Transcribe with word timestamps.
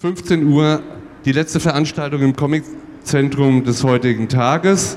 15 0.00 0.46
Uhr 0.46 0.80
die 1.26 1.32
letzte 1.32 1.60
Veranstaltung 1.60 2.22
im 2.22 2.34
Comiczentrum 2.34 3.64
des 3.64 3.84
heutigen 3.84 4.30
Tages. 4.30 4.96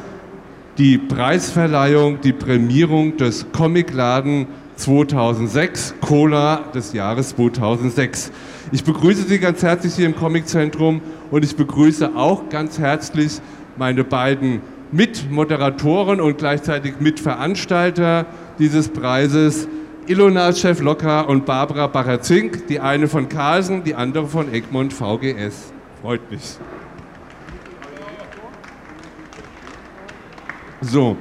Die 0.78 0.98
Preisverleihung, 0.98 2.22
die 2.22 2.32
Prämierung 2.32 3.18
des 3.18 3.46
Comicladen 3.52 4.48
2006, 4.78 5.96
Cola 6.00 6.64
des 6.74 6.94
Jahres 6.94 7.36
2006. 7.36 8.32
Ich 8.72 8.86
begrüße 8.86 9.24
Sie 9.24 9.40
ganz 9.40 9.62
herzlich 9.62 9.94
hier 9.94 10.06
im 10.06 10.16
Comiczentrum 10.16 11.02
und 11.32 11.44
ich 11.44 11.58
begrüße 11.58 12.16
auch 12.16 12.48
ganz 12.48 12.80
herzlich 12.80 13.42
meine 13.76 14.06
beiden 14.06 14.62
Mitmoderatoren 14.94 16.22
und 16.22 16.38
gleichzeitig 16.38 17.02
Mitveranstalter 17.02 18.26
dieses 18.58 18.88
Preises, 18.88 19.68
Ilona 20.06 20.52
Chef-Locker 20.52 21.30
und 21.30 21.46
Barbara 21.46 21.88
Bacher-Zink, 21.88 22.68
die 22.68 22.82
eine 22.82 23.08
von 23.08 23.30
Carlsen, 23.30 23.86
die 23.86 23.96
andere 23.96 24.28
von 24.28 24.54
Egmont 24.54 24.92
VGS. 24.92 25.72
Freut 26.02 26.30
mich. 26.30 26.58
So, 30.82 31.16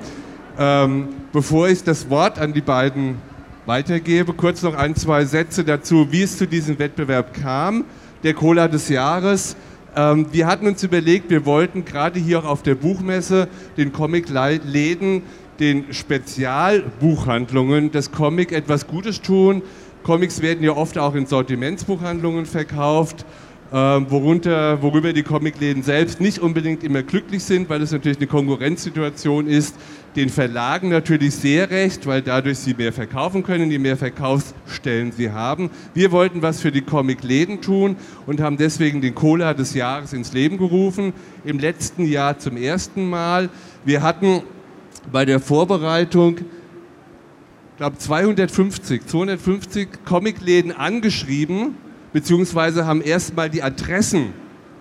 ähm, 0.59 1.09
bevor 1.33 1.69
ich 1.69 1.85
das 1.85 2.11
Wort 2.11 2.41
an 2.41 2.53
die 2.53 2.61
beiden 2.61 3.19
weitergebe, 3.67 4.33
kurz 4.33 4.63
noch 4.63 4.75
ein, 4.75 4.97
zwei 4.97 5.25
Sätze 5.27 5.62
dazu, 5.62 6.09
wie 6.11 6.23
es 6.23 6.37
zu 6.37 6.49
diesem 6.49 6.81
Wettbewerb 6.81 7.35
kam. 7.35 7.85
Der 8.25 8.35
Cola 8.35 8.67
des 8.67 8.89
Jahres. 8.89 9.55
Ähm, 9.95 10.27
wir 10.33 10.49
hatten 10.49 10.67
uns 10.67 10.83
überlegt, 10.83 11.31
wir 11.31 11.47
wollten 11.47 11.85
gerade 11.85 12.19
hier 12.19 12.41
auch 12.41 12.47
auf 12.47 12.62
der 12.62 12.75
Buchmesse 12.75 13.47
den 13.77 13.93
Comic-Läden 13.93 15.23
den 15.62 15.93
Spezialbuchhandlungen 15.93 17.93
das 17.93 18.11
Comic 18.11 18.51
etwas 18.51 18.89
Gutes 18.89 19.23
tun. 19.23 19.62
Comics 20.03 20.43
werden 20.43 20.65
ja 20.65 20.73
oft 20.73 20.98
auch 20.98 21.15
in 21.15 21.27
Sortimentsbuchhandlungen 21.27 22.47
verkauft, 22.47 23.25
äh, 23.70 23.77
worunter, 23.77 24.83
worüber 24.83 25.12
die 25.12 25.23
Comicläden 25.23 25.84
selbst 25.84 26.20
nicht 26.20 26.41
unbedingt 26.41 26.83
immer 26.83 27.05
glücklich 27.05 27.45
sind, 27.45 27.70
weil 27.70 27.81
es 27.81 27.92
natürlich 27.92 28.19
eine 28.19 28.27
Konkurrenzsituation 28.27 29.47
ist. 29.47 29.77
Den 30.17 30.31
Verlagen 30.31 30.89
natürlich 30.89 31.37
sehr 31.37 31.70
recht, 31.70 32.09
weil 32.09 32.22
dadurch 32.22 32.59
sie 32.59 32.75
mehr 32.75 32.92
verkaufen 32.92 33.44
können, 33.44 33.70
je 33.70 33.78
mehr 33.78 33.97
Verkaufsstellen 33.97 35.12
sie 35.12 35.31
haben. 35.31 35.70
Wir 35.94 36.11
wollten 36.11 36.42
was 36.42 36.61
für 36.61 36.72
die 36.72 36.83
Comicläden 36.83 37.61
tun 37.61 37.94
und 38.27 38.41
haben 38.41 38.56
deswegen 38.56 39.00
den 39.00 39.15
Cola 39.15 39.55
des 39.55 39.75
Jahres 39.75 40.12
ins 40.12 40.33
Leben 40.33 40.59
gerufen. 40.59 41.12
Im 41.44 41.61
letzten 41.61 42.05
Jahr 42.05 42.37
zum 42.37 42.56
ersten 42.56 43.09
Mal. 43.09 43.48
Wir 43.84 44.03
hatten 44.03 44.42
bei 45.11 45.25
der 45.25 45.41
Vorbereitung, 45.41 46.39
ich 46.39 47.77
glaube 47.79 47.98
250, 47.98 49.07
250 49.07 49.89
Comicläden 50.05 50.73
angeschrieben, 50.73 51.75
beziehungsweise 52.12 52.87
haben 52.87 53.03
erstmal 53.03 53.51
die 53.51 53.62
Adressen 53.62 54.33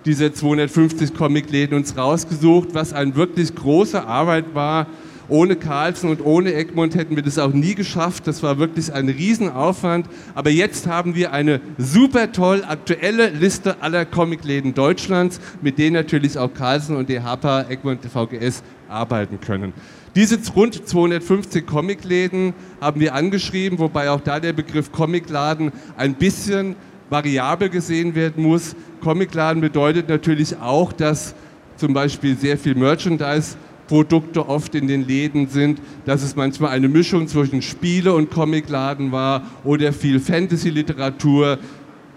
dieser 0.04 0.34
250 0.34 1.14
Comicläden 1.14 1.76
uns 1.76 1.96
rausgesucht, 1.96 2.70
was 2.72 2.92
eine 2.92 3.14
wirklich 3.14 3.54
große 3.54 4.04
Arbeit 4.06 4.54
war. 4.54 4.86
Ohne 5.28 5.56
Carlsen 5.56 6.10
und 6.10 6.24
ohne 6.24 6.54
Egmont 6.54 6.94
hätten 6.94 7.16
wir 7.16 7.22
das 7.22 7.38
auch 7.38 7.52
nie 7.52 7.74
geschafft. 7.74 8.26
Das 8.26 8.42
war 8.42 8.58
wirklich 8.58 8.92
ein 8.92 9.08
Riesenaufwand. 9.08 10.06
Aber 10.34 10.50
jetzt 10.50 10.86
haben 10.86 11.14
wir 11.14 11.32
eine 11.32 11.60
super 11.78 12.32
toll 12.32 12.64
aktuelle 12.66 13.28
Liste 13.30 13.82
aller 13.82 14.04
Comicläden 14.04 14.74
Deutschlands, 14.74 15.40
mit 15.60 15.78
denen 15.78 15.94
natürlich 15.94 16.38
auch 16.38 16.52
Carlsen 16.52 16.96
und 16.96 17.08
DHPA, 17.08 17.66
Egmont, 17.68 18.00
VGS 18.04 18.62
arbeiten 18.88 19.40
können. 19.40 19.72
Diese 20.14 20.38
rund 20.54 20.86
250 20.86 21.66
Comicläden 21.66 22.52
haben 22.80 23.00
wir 23.00 23.14
angeschrieben, 23.14 23.78
wobei 23.78 24.10
auch 24.10 24.20
da 24.20 24.40
der 24.40 24.52
Begriff 24.52 24.92
Comicladen 24.92 25.72
ein 25.96 26.14
bisschen 26.14 26.76
variabel 27.08 27.70
gesehen 27.70 28.14
werden 28.14 28.42
muss. 28.42 28.76
Comicladen 29.02 29.62
bedeutet 29.62 30.08
natürlich 30.08 30.58
auch, 30.58 30.92
dass 30.92 31.34
zum 31.76 31.94
Beispiel 31.94 32.36
sehr 32.36 32.58
viel 32.58 32.74
Merchandise 32.74 33.56
Produkte 33.92 34.48
oft 34.48 34.74
in 34.74 34.88
den 34.88 35.06
Läden 35.06 35.48
sind, 35.48 35.78
dass 36.06 36.22
es 36.22 36.34
manchmal 36.34 36.70
eine 36.70 36.88
Mischung 36.88 37.28
zwischen 37.28 37.60
Spiele 37.60 38.14
und 38.14 38.30
Comicladen 38.30 39.12
war 39.12 39.42
oder 39.64 39.92
viel 39.92 40.18
Fantasy-Literatur, 40.18 41.58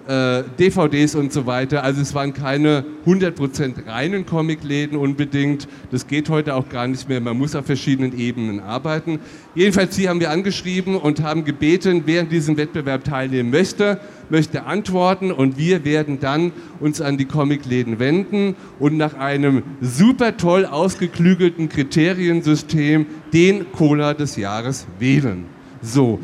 äh, 0.08 0.44
DVDs 0.60 1.16
und 1.16 1.34
so 1.34 1.46
weiter. 1.46 1.84
Also 1.84 2.02
es 2.02 2.14
waren 2.14 2.34
keine 2.34 2.86
100% 3.06 3.88
reinen 3.88 4.26
Comicläden 4.26 4.98
unbedingt. 4.98 5.68
Das 5.92 6.08
geht 6.08 6.30
heute 6.30 6.56
auch 6.56 6.70
gar 6.70 6.88
nicht 6.88 7.10
mehr. 7.10 7.20
Man 7.22 7.38
muss 7.38 7.56
auf 7.56 7.66
verschiedenen 7.66 8.18
Ebenen 8.18 8.60
arbeiten. 8.60 9.20
Jedenfalls, 9.56 9.96
Sie 9.96 10.08
haben 10.08 10.20
wir 10.20 10.30
angeschrieben 10.30 10.96
und 10.96 11.24
haben 11.24 11.44
gebeten, 11.44 12.04
wer 12.06 12.22
in 12.22 12.30
diesem 12.30 12.58
Wettbewerb 12.58 13.04
teilnehmen 13.04 13.50
möchte, 13.50 14.00
möchte 14.30 14.66
antworten 14.66 15.32
und 15.32 15.58
wir 15.58 15.86
werden 15.86 16.20
dann 16.20 16.52
uns 16.80 17.02
an 17.02 17.18
die 17.18 17.26
Comicläden 17.26 18.00
wenden 18.00 18.56
und 18.80 18.98
nach 18.98 19.16
einem 19.16 19.64
super 19.82 20.38
toll 20.38 20.66
ausgeklügelten 20.66 21.70
Kriteriensystem 21.70 23.06
den 23.34 23.72
Cola 23.72 24.14
des 24.14 24.36
Jahres 24.36 24.88
wählen. 25.00 25.46
So, 25.82 26.20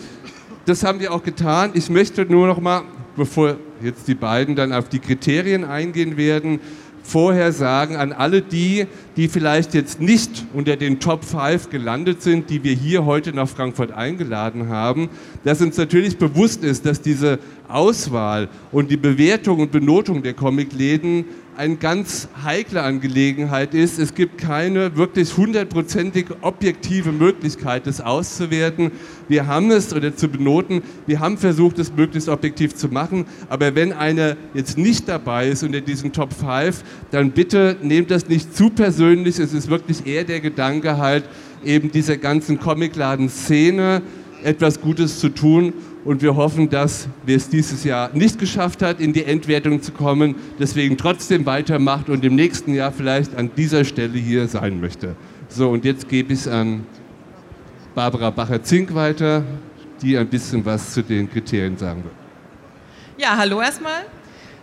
das 0.66 0.84
haben 0.84 1.00
wir 1.00 1.14
auch 1.14 1.24
getan. 1.24 1.72
Ich 1.74 1.90
möchte 1.90 2.26
nur 2.26 2.48
noch 2.48 2.60
mal, 2.60 2.84
bevor 3.16 3.58
jetzt 3.84 4.08
die 4.08 4.16
beiden 4.16 4.56
dann 4.56 4.74
auf 4.74 4.90
die 4.90 5.00
Kriterien 5.00 5.64
eingehen 5.64 6.18
werden, 6.18 6.60
vorher 7.04 7.52
sagen 7.52 7.96
an 7.96 8.14
alle 8.14 8.42
die, 8.42 8.86
die 9.18 9.28
vielleicht 9.28 9.74
jetzt 9.74 10.00
nicht 10.00 10.46
unter 10.54 10.76
den 10.78 11.00
Top 11.00 11.24
5 11.26 11.70
gelandet 11.70 12.22
sind, 12.22 12.50
die 12.50 12.64
wir 12.64 12.74
hier 12.74 13.06
heute 13.06 13.34
nach 13.34 13.48
Frankfurt 13.48 13.92
eingeladen 13.92 14.70
haben, 14.70 15.10
dass 15.44 15.62
uns 15.62 15.78
natürlich 15.78 16.18
bewusst 16.18 16.64
ist, 16.64 16.86
dass 16.86 17.02
diese 17.02 17.40
Auswahl 17.68 18.50
und 18.72 18.92
die 18.92 18.98
Bewertung 18.98 19.60
und 19.60 19.72
Benotung 19.72 20.24
der 20.24 20.34
Comicläden 20.34 21.26
eine 21.62 21.76
ganz 21.76 22.28
heikle 22.44 22.82
Angelegenheit 22.82 23.76
ist. 23.76 24.00
Es 24.00 24.16
gibt 24.16 24.40
keine 24.40 24.96
wirklich 24.98 25.38
hundertprozentig 25.38 26.26
objektive 26.42 27.12
Möglichkeit, 27.12 27.86
das 27.86 28.02
auszuwerten. 28.02 28.90
Wir 29.28 29.46
haben 29.46 29.70
es 29.70 29.94
oder 29.94 30.16
zu 30.16 30.28
benoten, 30.28 30.82
wir 31.06 31.20
haben 31.20 31.38
versucht, 31.38 31.78
es 31.78 31.94
möglichst 31.94 32.30
objektiv 32.30 32.74
zu 32.74 32.88
machen, 32.88 33.26
aber 33.48 33.76
wenn 33.76 33.94
einer 33.94 34.38
jetzt 34.56 34.80
nicht 34.80 35.08
dabei 35.08 35.50
ist 35.50 35.62
unter 35.62 35.82
diesen 35.82 36.12
Top 36.12 36.34
5, 36.34 36.84
dann 37.12 37.30
bitte 37.30 37.78
nehmt 37.84 38.10
das 38.10 38.28
nicht 38.28 38.56
zu 38.56 38.72
persönlich. 38.72 39.38
Es 39.38 39.54
ist 39.54 39.70
wirklich 39.70 40.08
eher 40.08 40.24
der 40.24 40.40
Gedanke 40.40 40.98
halt, 40.98 41.26
eben 41.64 41.92
dieser 41.92 42.18
ganzen 42.18 42.60
Comicladen-Szene 42.60 44.02
etwas 44.44 44.82
Gutes 44.82 45.20
zu 45.20 45.30
tun 45.30 45.74
und 46.04 46.22
wir 46.22 46.36
hoffen, 46.36 46.70
dass 46.70 47.08
wer 47.26 47.38
es 47.38 47.50
dieses 47.50 47.84
Jahr 47.84 48.10
nicht 48.14 48.40
geschafft 48.40 48.82
hat, 48.82 49.00
in 49.00 49.14
die 49.14 49.26
Endwertung 49.26 49.82
zu 49.82 49.92
kommen, 49.92 50.36
deswegen 50.60 50.98
trotzdem 50.98 51.46
weitermacht 51.46 52.10
und 52.10 52.26
im 52.26 52.36
nächsten 52.36 52.74
Jahr 52.74 52.92
vielleicht 52.92 53.36
an 53.36 53.52
dieser 53.56 53.86
Stelle 53.86 54.18
hier 54.18 54.48
sein 54.48 54.82
möchte. 54.82 55.16
So, 55.48 55.70
und 55.70 55.86
jetzt 55.86 56.10
gebe 56.10 56.34
ich 56.34 56.40
es 56.40 56.48
an 56.48 56.86
Barbara 57.94 58.30
Bacher-Zink 58.30 58.94
weiter, 58.96 59.44
die 60.02 60.18
ein 60.18 60.28
bisschen 60.28 60.66
was 60.66 60.94
zu 60.94 61.04
den 61.04 61.30
Kriterien 61.30 61.78
sagen 61.78 62.04
wird. 62.04 62.16
Ja, 63.18 63.38
hallo 63.38 63.62
erstmal. 63.62 64.04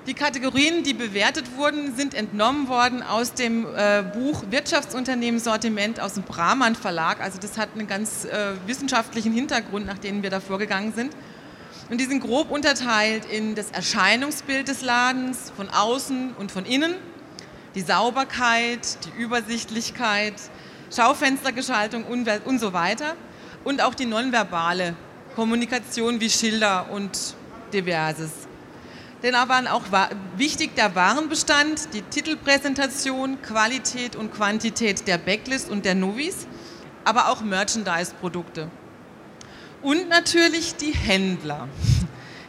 Die 0.09 0.15
Kategorien, 0.15 0.83
die 0.85 0.95
bewertet 0.95 1.45
wurden, 1.59 1.95
sind 1.95 2.15
entnommen 2.15 2.69
worden 2.69 3.03
aus 3.03 3.35
dem 3.35 3.67
äh, 3.67 4.03
Buch 4.03 4.43
Wirtschaftsunternehmen 4.49 5.39
Sortiment 5.39 6.01
aus 6.01 6.15
dem 6.15 6.23
Brahman 6.23 6.75
Verlag. 6.75 7.21
Also 7.21 7.39
das 7.39 7.59
hat 7.59 7.69
einen 7.75 7.87
ganz 7.87 8.25
äh, 8.25 8.53
wissenschaftlichen 8.67 9.35
Hintergrund, 9.35 9.85
nach 9.85 9.99
dem 9.99 10.23
wir 10.23 10.31
da 10.31 10.41
vorgegangen 10.41 10.95
sind. 10.95 11.15
Und 11.91 12.01
die 12.01 12.05
sind 12.05 12.21
grob 12.21 12.51
unterteilt 12.51 13.25
in 13.25 13.55
das 13.55 13.71
Erscheinungsbild 13.71 14.69
des 14.69 14.83
Ladens 14.83 15.53
von 15.57 15.71
außen 15.71 16.35
und 16.39 16.53
von 16.53 16.67
innen, 16.67 16.95
die 17.75 17.81
Sauberkeit, 17.81 18.99
die 19.07 19.23
Übersichtlichkeit, 19.23 20.35
Schaufenstergestaltung 20.95 22.05
und, 22.05 22.59
so 22.59 22.73
weiter. 22.73 23.15
Und 23.65 23.83
auch 23.83 23.95
die 23.95 24.07
nonverbale 24.07 24.97
Kommunikation 25.35 26.21
wie 26.21 26.31
Schilder 26.31 26.91
und 26.91 27.35
diverses. 27.73 28.31
Denn 29.23 29.35
aber 29.35 29.73
auch 29.73 29.83
wichtig 30.37 30.77
der 30.77 30.95
Warenbestand, 30.95 31.93
die 31.93 32.03
Titelpräsentation, 32.03 33.43
Qualität 33.43 34.15
und 34.15 34.33
Quantität 34.33 35.07
der 35.09 35.19
Backlist 35.19 35.71
und 35.71 35.85
der 35.85 35.95
Novis, 35.95 36.47
aber 37.05 37.29
auch 37.29 37.41
Merchandise-Produkte. 37.41 38.71
Und 39.83 40.09
natürlich 40.09 40.77
die 40.77 40.93
Händler. 40.93 41.69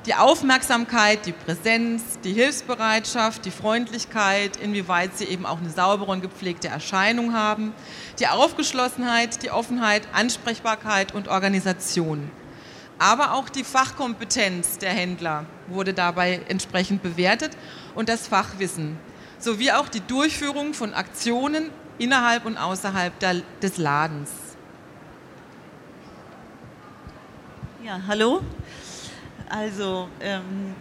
Die 0.06 0.16
Aufmerksamkeit, 0.16 1.26
die 1.26 1.34
Präsenz, 1.34 2.02
die 2.24 2.34
Hilfsbereitschaft, 2.34 3.46
die 3.46 3.52
Freundlichkeit, 3.52 4.58
inwieweit 4.58 5.18
sie 5.18 5.26
eben 5.26 5.46
auch 5.46 5.60
eine 5.60 5.70
saubere 5.70 6.12
und 6.12 6.22
gepflegte 6.22 6.68
Erscheinung 6.68 7.34
haben, 7.34 7.74
die 8.18 8.28
Aufgeschlossenheit, 8.28 9.44
die 9.44 9.52
Offenheit, 9.52 10.08
Ansprechbarkeit 10.14 11.14
und 11.14 11.28
Organisation 11.28 12.32
aber 13.00 13.34
auch 13.34 13.48
die 13.48 13.64
Fachkompetenz 13.64 14.78
der 14.78 14.92
Händler 14.92 15.46
wurde 15.68 15.94
dabei 15.94 16.42
entsprechend 16.50 17.02
bewertet 17.02 17.52
und 17.96 18.10
das 18.10 18.28
Fachwissen, 18.28 18.98
sowie 19.40 19.72
auch 19.72 19.88
die 19.88 20.02
Durchführung 20.02 20.74
von 20.74 20.94
Aktionen 20.94 21.70
innerhalb 21.98 22.46
und 22.46 22.58
außerhalb 22.58 23.14
des 23.62 23.78
Ladens. 23.78 24.30
Ja, 27.90 28.00
hallo. 28.08 28.42
Also 29.50 30.10
ähm, 30.22 30.76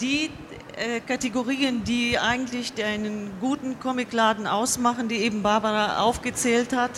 die 0.00 0.28
äh, 0.76 0.98
Kategorien, 0.98 1.84
die 1.84 2.18
eigentlich 2.18 2.72
einen 2.82 3.30
guten 3.40 3.78
Comicladen 3.78 4.48
ausmachen, 4.48 5.06
die 5.06 5.18
eben 5.18 5.44
Barbara 5.44 6.02
aufgezählt 6.02 6.72
hat, 6.72 6.90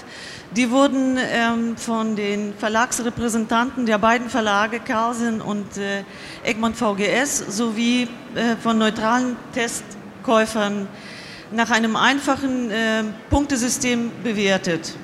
die 0.56 0.70
wurden 0.70 1.18
ähm, 1.20 1.76
von 1.76 2.16
den 2.16 2.54
Verlagsrepräsentanten 2.54 3.84
der 3.84 3.98
beiden 3.98 4.30
Verlage 4.30 4.80
Carlsen 4.80 5.42
und 5.42 5.76
äh, 5.76 6.04
Egmont 6.42 6.78
VGS 6.78 7.54
sowie 7.54 8.08
äh, 8.34 8.56
von 8.62 8.78
neutralen 8.78 9.36
Testkäufern 9.52 10.88
nach 11.50 11.70
einem 11.70 11.96
einfachen 11.96 12.70
äh, 12.70 13.04
Punktesystem 13.28 14.10
bewertet. 14.24 14.96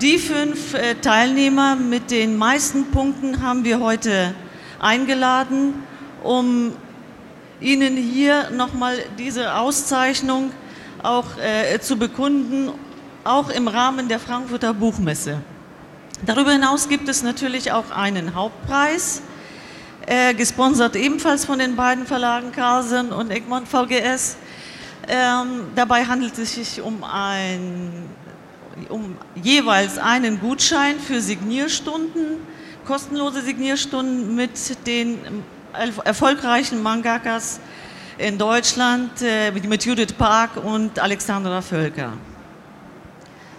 Die 0.00 0.18
fünf 0.18 0.74
äh, 0.74 0.96
Teilnehmer 0.96 1.76
mit 1.76 2.10
den 2.10 2.36
meisten 2.36 2.90
Punkten 2.90 3.42
haben 3.42 3.64
wir 3.64 3.78
heute 3.78 4.34
eingeladen, 4.80 5.84
um 6.24 6.72
Ihnen 7.60 7.96
hier 7.96 8.50
nochmal 8.50 8.96
diese 9.18 9.54
Auszeichnung 9.54 10.50
auch 11.04 11.38
äh, 11.38 11.78
zu 11.78 11.96
bekunden, 11.96 12.72
auch 13.22 13.50
im 13.50 13.68
Rahmen 13.68 14.08
der 14.08 14.18
Frankfurter 14.18 14.74
Buchmesse. 14.74 15.38
Darüber 16.26 16.50
hinaus 16.50 16.88
gibt 16.88 17.08
es 17.08 17.22
natürlich 17.22 17.70
auch 17.70 17.92
einen 17.92 18.34
Hauptpreis, 18.34 19.22
äh, 20.06 20.34
gesponsert 20.34 20.96
ebenfalls 20.96 21.44
von 21.44 21.60
den 21.60 21.76
beiden 21.76 22.04
Verlagen 22.04 22.50
Carlsen 22.50 23.12
und 23.12 23.30
Egmont 23.30 23.68
VGS. 23.68 24.38
Ähm, 25.06 25.68
dabei 25.76 26.04
handelt 26.04 26.36
es 26.38 26.54
sich 26.54 26.80
um, 26.80 27.04
ein, 27.04 28.08
um 28.88 29.16
jeweils 29.34 29.98
einen 29.98 30.40
Gutschein 30.40 30.98
für 30.98 31.20
Signierstunden, 31.20 32.38
kostenlose 32.86 33.42
Signierstunden 33.42 34.34
mit 34.34 34.86
den 34.86 35.18
erfolgreichen 36.04 36.82
Mangakas 36.82 37.60
in 38.18 38.38
Deutschland, 38.38 39.10
äh, 39.22 39.50
mit 39.50 39.84
Judith 39.84 40.12
Park 40.12 40.56
und 40.56 40.98
Alexandra 40.98 41.60
Völker. 41.60 42.12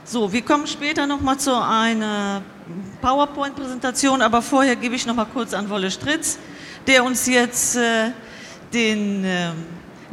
So, 0.05 0.31
wir 0.31 0.43
kommen 0.43 0.67
später 0.67 1.07
nochmal 1.07 1.37
zu 1.37 1.53
einer 1.55 2.41
PowerPoint-Präsentation, 3.01 4.21
aber 4.21 4.41
vorher 4.41 4.75
gebe 4.75 4.95
ich 4.95 5.05
nochmal 5.05 5.25
kurz 5.25 5.53
an 5.53 5.69
Wolle 5.69 5.91
Stritz, 5.91 6.37
der 6.87 7.03
uns 7.03 7.25
jetzt 7.25 7.75
äh, 7.75 8.11
den 8.71 9.25
äh, 9.25 9.49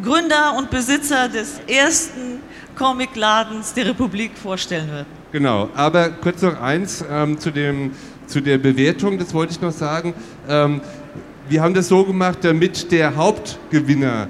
Gründer 0.03 0.55
und 0.57 0.71
Besitzer 0.71 1.29
des 1.29 1.61
ersten 1.67 2.41
Comicladens 2.77 3.75
der 3.75 3.87
Republik 3.87 4.33
vorstellen 4.37 4.91
wird. 4.91 5.07
Genau, 5.33 5.69
aber 5.75 6.11
kurz 6.11 6.43
noch 6.43 6.61
eins 6.61 7.05
ähm, 7.11 7.39
zu, 7.39 7.51
dem, 7.51 7.93
zu 8.27 8.41
der 8.41 8.59
Bewertung, 8.59 9.19
das 9.19 9.33
wollte 9.33 9.53
ich 9.53 9.61
noch 9.61 9.73
sagen. 9.73 10.15
Ähm, 10.49 10.81
wir 11.49 11.63
haben 11.63 11.75
das 11.75 11.89
so 11.89 12.05
gemacht, 12.05 12.39
damit 12.43 12.91
der 12.93 13.17
Hauptgewinner 13.17 14.29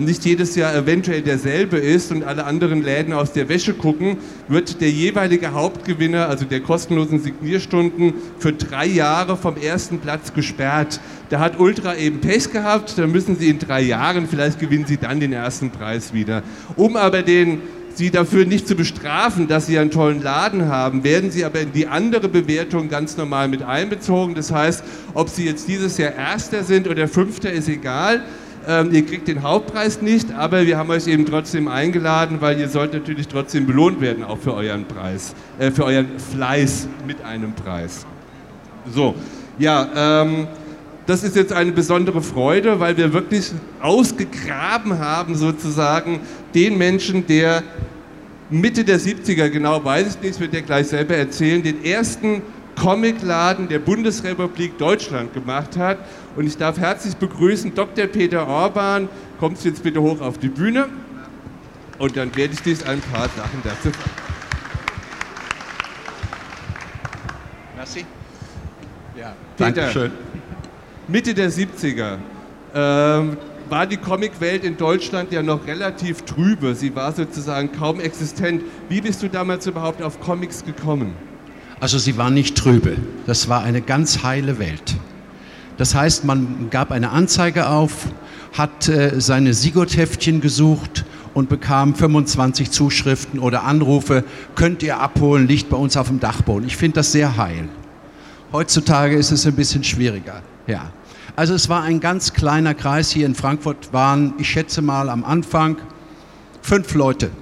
nicht 0.00 0.24
jedes 0.24 0.54
Jahr 0.54 0.74
eventuell 0.74 1.22
derselbe 1.22 1.78
ist 1.78 2.12
und 2.12 2.24
alle 2.24 2.44
anderen 2.44 2.82
Läden 2.82 3.12
aus 3.12 3.32
der 3.32 3.48
Wäsche 3.48 3.74
gucken, 3.74 4.18
wird 4.48 4.80
der 4.80 4.90
jeweilige 4.90 5.52
Hauptgewinner, 5.52 6.28
also 6.28 6.44
der 6.44 6.60
kostenlosen 6.60 7.20
Signierstunden, 7.20 8.14
für 8.38 8.52
drei 8.52 8.86
Jahre 8.86 9.36
vom 9.36 9.56
ersten 9.56 9.98
Platz 9.98 10.34
gesperrt. 10.34 11.00
Da 11.30 11.40
hat 11.40 11.58
Ultra 11.58 11.96
eben 11.96 12.20
Pech 12.20 12.52
gehabt, 12.52 12.98
da 12.98 13.06
müssen 13.06 13.38
sie 13.38 13.48
in 13.48 13.58
drei 13.58 13.80
Jahren, 13.80 14.28
vielleicht 14.28 14.58
gewinnen 14.58 14.84
sie 14.86 14.98
dann 14.98 15.20
den 15.20 15.32
ersten 15.32 15.70
Preis 15.70 16.12
wieder. 16.12 16.42
Um 16.76 16.96
aber 16.96 17.22
den 17.22 17.62
sie 17.94 18.10
dafür 18.10 18.44
nicht 18.46 18.66
zu 18.66 18.74
bestrafen, 18.74 19.48
dass 19.48 19.66
sie 19.66 19.78
einen 19.78 19.90
tollen 19.90 20.22
Laden 20.22 20.66
haben, 20.68 21.04
werden 21.04 21.30
sie 21.30 21.44
aber 21.44 21.60
in 21.60 21.72
die 21.72 21.86
andere 21.86 22.28
Bewertung 22.28 22.88
ganz 22.88 23.16
normal 23.16 23.48
mit 23.48 23.62
einbezogen. 23.62 24.34
Das 24.34 24.50
heißt, 24.50 24.82
ob 25.14 25.28
sie 25.28 25.44
jetzt 25.44 25.68
dieses 25.68 25.98
Jahr 25.98 26.14
Erster 26.14 26.64
sind 26.64 26.88
oder 26.88 27.08
Fünfter, 27.08 27.52
ist 27.52 27.68
egal. 27.68 28.22
Ähm, 28.66 28.92
ihr 28.92 29.04
kriegt 29.04 29.26
den 29.26 29.42
Hauptpreis 29.42 30.02
nicht, 30.02 30.32
aber 30.32 30.66
wir 30.66 30.78
haben 30.78 30.90
euch 30.90 31.08
eben 31.08 31.26
trotzdem 31.26 31.66
eingeladen, 31.66 32.40
weil 32.40 32.60
ihr 32.60 32.68
sollt 32.68 32.92
natürlich 32.92 33.26
trotzdem 33.26 33.66
belohnt 33.66 34.00
werden, 34.00 34.22
auch 34.22 34.38
für 34.38 34.54
euren 34.54 34.84
Preis, 34.86 35.34
äh, 35.58 35.70
für 35.70 35.84
euren 35.84 36.18
Fleiß 36.18 36.88
mit 37.06 37.24
einem 37.24 37.54
Preis. 37.54 38.06
So, 38.92 39.14
ja, 39.58 40.22
ähm, 40.22 40.46
das 41.06 41.24
ist 41.24 41.34
jetzt 41.34 41.52
eine 41.52 41.72
besondere 41.72 42.22
Freude, 42.22 42.78
weil 42.78 42.96
wir 42.96 43.12
wirklich 43.12 43.50
ausgegraben 43.80 44.98
haben, 44.98 45.34
sozusagen, 45.34 46.20
den 46.54 46.78
Menschen, 46.78 47.26
der 47.26 47.64
Mitte 48.50 48.84
der 48.84 49.00
70er, 49.00 49.48
genau 49.48 49.84
weiß 49.84 50.16
ich 50.16 50.22
nicht, 50.22 50.40
wird 50.40 50.54
er 50.54 50.62
gleich 50.62 50.88
selber 50.88 51.16
erzählen, 51.16 51.62
den 51.62 51.84
ersten 51.84 52.42
Comicladen 52.82 53.68
der 53.68 53.78
Bundesrepublik 53.78 54.76
Deutschland 54.76 55.32
gemacht 55.34 55.76
hat. 55.76 55.98
Und 56.34 56.48
ich 56.48 56.56
darf 56.56 56.78
herzlich 56.78 57.14
begrüßen 57.16 57.76
Dr. 57.76 58.08
Peter 58.08 58.48
Orban. 58.48 59.08
Kommst 59.38 59.64
du 59.64 59.68
jetzt 59.68 59.84
bitte 59.84 60.02
hoch 60.02 60.20
auf 60.20 60.38
die 60.38 60.48
Bühne? 60.48 60.88
Und 61.98 62.16
dann 62.16 62.34
werde 62.34 62.54
ich 62.54 62.60
dich 62.60 62.84
ein 62.84 63.00
paar 63.00 63.28
Sachen 63.28 63.62
dazu 63.62 63.92
fragen. 63.92 64.10
Merci. 67.76 68.04
Ja, 69.16 69.36
Peter, 69.56 69.72
Dankeschön. 69.72 70.10
Mitte 71.06 71.34
der 71.34 71.52
70er 71.52 72.18
ähm, 72.74 73.36
war 73.68 73.86
die 73.86 73.96
Comicwelt 73.96 74.64
in 74.64 74.76
Deutschland 74.76 75.30
ja 75.30 75.44
noch 75.44 75.68
relativ 75.68 76.22
trübe. 76.22 76.74
Sie 76.74 76.96
war 76.96 77.12
sozusagen 77.12 77.70
kaum 77.70 78.00
existent. 78.00 78.64
Wie 78.88 79.00
bist 79.00 79.22
du 79.22 79.28
damals 79.28 79.68
überhaupt 79.68 80.02
auf 80.02 80.18
Comics 80.18 80.64
gekommen? 80.64 81.14
Also 81.82 81.98
sie 81.98 82.16
war 82.16 82.30
nicht 82.30 82.56
trübe. 82.56 82.96
Das 83.26 83.48
war 83.48 83.64
eine 83.64 83.82
ganz 83.82 84.22
heile 84.22 84.60
Welt. 84.60 84.94
Das 85.78 85.96
heißt, 85.96 86.24
man 86.24 86.70
gab 86.70 86.92
eine 86.92 87.10
Anzeige 87.10 87.68
auf, 87.68 88.06
hat 88.56 88.88
äh, 88.88 89.20
seine 89.20 89.52
Sigurd-Heftchen 89.52 90.40
gesucht 90.40 91.04
und 91.34 91.48
bekam 91.48 91.96
25 91.96 92.70
Zuschriften 92.70 93.40
oder 93.40 93.64
Anrufe, 93.64 94.22
könnt 94.54 94.84
ihr 94.84 95.00
abholen, 95.00 95.48
liegt 95.48 95.70
bei 95.70 95.76
uns 95.76 95.96
auf 95.96 96.06
dem 96.06 96.20
Dachboden. 96.20 96.68
Ich 96.68 96.76
finde 96.76 96.94
das 97.00 97.10
sehr 97.10 97.36
heil. 97.36 97.68
Heutzutage 98.52 99.16
ist 99.16 99.32
es 99.32 99.44
ein 99.44 99.56
bisschen 99.56 99.82
schwieriger. 99.82 100.40
Ja. 100.68 100.92
Also 101.34 101.52
es 101.54 101.68
war 101.68 101.82
ein 101.82 101.98
ganz 101.98 102.32
kleiner 102.32 102.74
Kreis. 102.74 103.10
Hier 103.10 103.26
in 103.26 103.34
Frankfurt 103.34 103.92
waren, 103.92 104.34
ich 104.38 104.48
schätze 104.48 104.82
mal 104.82 105.08
am 105.08 105.24
Anfang, 105.24 105.78
fünf 106.60 106.94
Leute. 106.94 107.32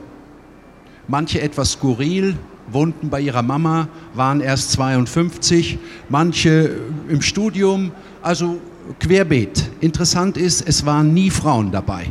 Manche 1.08 1.42
etwas 1.42 1.72
skurril, 1.72 2.38
wohnten 2.72 3.10
bei 3.10 3.20
ihrer 3.20 3.42
Mama, 3.42 3.88
waren 4.14 4.40
erst 4.40 4.72
52, 4.72 5.78
manche 6.08 6.70
im 7.08 7.22
Studium, 7.22 7.92
also 8.22 8.60
querbeet. 8.98 9.70
Interessant 9.80 10.36
ist, 10.36 10.66
es 10.66 10.84
waren 10.86 11.14
nie 11.14 11.30
Frauen 11.30 11.70
dabei. 11.70 12.06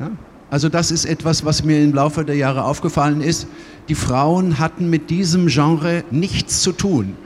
Ja? 0.00 0.10
Also 0.50 0.68
das 0.68 0.90
ist 0.90 1.04
etwas, 1.04 1.44
was 1.44 1.64
mir 1.64 1.82
im 1.82 1.92
Laufe 1.92 2.24
der 2.24 2.36
Jahre 2.36 2.64
aufgefallen 2.64 3.20
ist. 3.20 3.48
Die 3.88 3.94
Frauen 3.94 4.58
hatten 4.58 4.88
mit 4.90 5.10
diesem 5.10 5.48
Genre 5.48 6.04
nichts 6.10 6.62
zu 6.62 6.72
tun. 6.72 7.16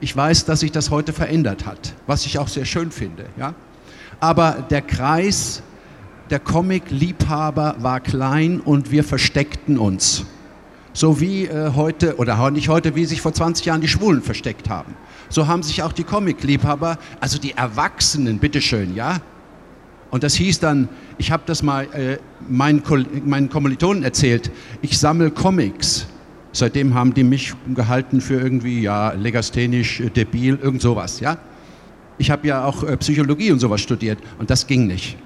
Ich 0.00 0.16
weiß, 0.16 0.44
dass 0.44 0.60
sich 0.60 0.70
das 0.70 0.90
heute 0.90 1.12
verändert 1.12 1.66
hat, 1.66 1.94
was 2.06 2.26
ich 2.26 2.38
auch 2.38 2.48
sehr 2.48 2.64
schön 2.64 2.90
finde. 2.90 3.24
Ja? 3.36 3.54
Aber 4.20 4.66
der 4.70 4.82
Kreis 4.82 5.62
der 6.30 6.40
Comic-Liebhaber 6.40 7.76
war 7.78 8.00
klein 8.00 8.60
und 8.60 8.90
wir 8.90 9.02
versteckten 9.02 9.78
uns. 9.78 10.26
So 10.98 11.20
wie 11.20 11.44
äh, 11.44 11.70
heute, 11.76 12.16
oder 12.16 12.50
nicht 12.50 12.68
heute, 12.68 12.96
wie 12.96 13.04
sich 13.04 13.20
vor 13.20 13.32
20 13.32 13.64
Jahren 13.64 13.80
die 13.80 13.86
Schwulen 13.86 14.20
versteckt 14.20 14.68
haben. 14.68 14.96
So 15.28 15.46
haben 15.46 15.62
sich 15.62 15.84
auch 15.84 15.92
die 15.92 16.02
Comic-Liebhaber, 16.02 16.98
also 17.20 17.38
die 17.38 17.52
Erwachsenen, 17.52 18.40
bitteschön, 18.40 18.96
ja? 18.96 19.20
Und 20.10 20.24
das 20.24 20.34
hieß 20.34 20.58
dann, 20.58 20.88
ich 21.16 21.30
habe 21.30 21.44
das 21.46 21.62
mal 21.62 21.84
äh, 21.94 22.18
meinen, 22.48 22.82
meinen 23.24 23.48
Kommilitonen 23.48 24.02
erzählt, 24.02 24.50
ich 24.82 24.98
sammle 24.98 25.30
Comics. 25.30 26.08
Seitdem 26.50 26.94
haben 26.94 27.14
die 27.14 27.22
mich 27.22 27.54
gehalten 27.76 28.20
für 28.20 28.40
irgendwie, 28.40 28.82
ja, 28.82 29.12
legasthenisch, 29.12 30.00
äh, 30.00 30.10
debil, 30.10 30.58
irgend 30.60 30.82
sowas, 30.82 31.20
ja. 31.20 31.38
Ich 32.18 32.32
habe 32.32 32.48
ja 32.48 32.64
auch 32.64 32.82
äh, 32.82 32.96
Psychologie 32.96 33.52
und 33.52 33.60
sowas 33.60 33.80
studiert 33.80 34.18
und 34.40 34.50
das 34.50 34.66
ging 34.66 34.88
nicht. 34.88 35.16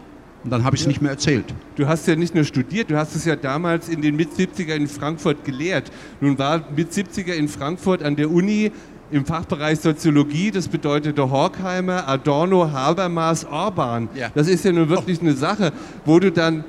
Und 0.44 0.50
dann 0.50 0.64
habe 0.64 0.74
ich 0.74 0.82
es 0.82 0.86
ja. 0.86 0.88
nicht 0.88 1.02
mehr 1.02 1.12
erzählt. 1.12 1.44
Du 1.76 1.86
hast 1.86 2.06
ja 2.08 2.16
nicht 2.16 2.34
nur 2.34 2.44
studiert, 2.44 2.90
du 2.90 2.96
hast 2.96 3.14
es 3.14 3.24
ja 3.24 3.36
damals 3.36 3.88
in 3.88 4.02
den 4.02 4.16
Mit-70er 4.16 4.74
in 4.74 4.88
Frankfurt 4.88 5.44
gelehrt. 5.44 5.90
Nun 6.20 6.38
war 6.38 6.64
Mit-70er 6.74 7.32
in 7.32 7.48
Frankfurt 7.48 8.02
an 8.02 8.16
der 8.16 8.30
Uni 8.30 8.72
im 9.12 9.26
Fachbereich 9.26 9.78
Soziologie, 9.78 10.50
das 10.50 10.68
bedeutete 10.68 11.30
Horkheimer, 11.30 12.08
Adorno, 12.08 12.72
Habermas, 12.72 13.44
Orban. 13.44 14.08
Ja. 14.14 14.30
Das 14.34 14.48
ist 14.48 14.64
ja 14.64 14.72
nun 14.72 14.88
wirklich 14.88 15.18
oh. 15.18 15.22
eine 15.22 15.34
Sache, 15.34 15.72
wo 16.04 16.18
du 16.18 16.32
dann 16.32 16.64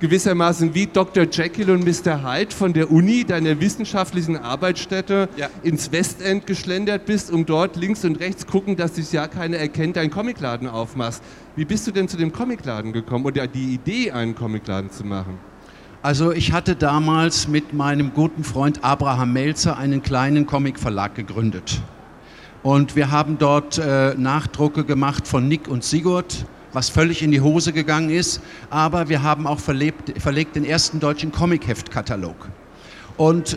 gewissermaßen 0.00 0.74
wie 0.74 0.86
Dr. 0.86 1.26
Jekyll 1.30 1.70
und 1.70 1.84
Mr. 1.84 2.22
Hyde 2.22 2.54
von 2.54 2.72
der 2.72 2.90
Uni, 2.90 3.24
deiner 3.24 3.60
wissenschaftlichen 3.60 4.36
Arbeitsstätte, 4.36 5.28
ja. 5.36 5.48
ins 5.62 5.92
Westend 5.92 6.46
geschlendert 6.46 7.06
bist, 7.06 7.30
um 7.30 7.46
dort 7.46 7.76
links 7.76 8.04
und 8.04 8.20
rechts 8.20 8.46
gucken, 8.46 8.76
dass 8.76 8.92
dich 8.92 9.12
ja 9.12 9.26
keiner 9.28 9.56
erkennt, 9.56 9.96
deinen 9.96 10.10
Comicladen 10.10 10.68
aufmachst. 10.68 11.22
Wie 11.56 11.64
bist 11.64 11.86
du 11.86 11.92
denn 11.92 12.08
zu 12.08 12.16
dem 12.16 12.32
Comicladen 12.32 12.92
gekommen 12.92 13.24
oder 13.24 13.46
die 13.46 13.74
Idee, 13.74 14.12
einen 14.12 14.34
Comicladen 14.34 14.90
zu 14.90 15.04
machen? 15.04 15.38
Also 16.02 16.30
ich 16.30 16.52
hatte 16.52 16.76
damals 16.76 17.48
mit 17.48 17.72
meinem 17.72 18.12
guten 18.12 18.44
Freund 18.44 18.84
Abraham 18.84 19.32
Melzer 19.32 19.76
einen 19.78 20.02
kleinen 20.02 20.46
Comicverlag 20.46 21.14
gegründet. 21.14 21.80
Und 22.62 22.96
wir 22.96 23.10
haben 23.10 23.38
dort 23.38 23.78
äh, 23.78 24.14
Nachdrucke 24.16 24.84
gemacht 24.84 25.26
von 25.26 25.48
Nick 25.48 25.68
und 25.68 25.84
Sigurd 25.84 26.46
was 26.76 26.90
völlig 26.90 27.22
in 27.22 27.30
die 27.30 27.40
Hose 27.40 27.72
gegangen 27.72 28.10
ist. 28.10 28.42
Aber 28.68 29.08
wir 29.08 29.22
haben 29.22 29.46
auch 29.46 29.60
verlebt, 29.60 30.12
verlegt 30.20 30.56
den 30.56 30.64
ersten 30.66 31.00
deutschen 31.00 31.32
Comic-Heft-Katalog. 31.32 32.36
Und 33.16 33.56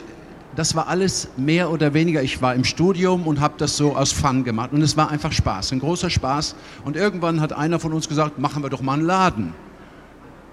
das 0.55 0.73
war 0.73 0.87
alles 0.87 1.27
mehr 1.35 1.69
oder 1.69 1.93
weniger, 1.93 2.23
ich 2.23 2.41
war 2.41 2.55
im 2.55 2.63
Studium 2.63 3.27
und 3.27 3.41
habe 3.41 3.55
das 3.57 3.75
so 3.75 3.93
aus 3.93 4.13
Fun 4.13 4.45
gemacht. 4.45 4.71
Und 4.71 4.81
es 4.81 4.95
war 4.95 5.11
einfach 5.11 5.33
Spaß, 5.33 5.73
ein 5.73 5.79
großer 5.79 6.09
Spaß. 6.09 6.55
Und 6.85 6.95
irgendwann 6.95 7.41
hat 7.41 7.51
einer 7.51 7.77
von 7.77 7.91
uns 7.91 8.07
gesagt, 8.07 8.39
machen 8.39 8.63
wir 8.63 8.69
doch 8.69 8.81
mal 8.81 8.93
einen 8.93 9.05
Laden. 9.05 9.53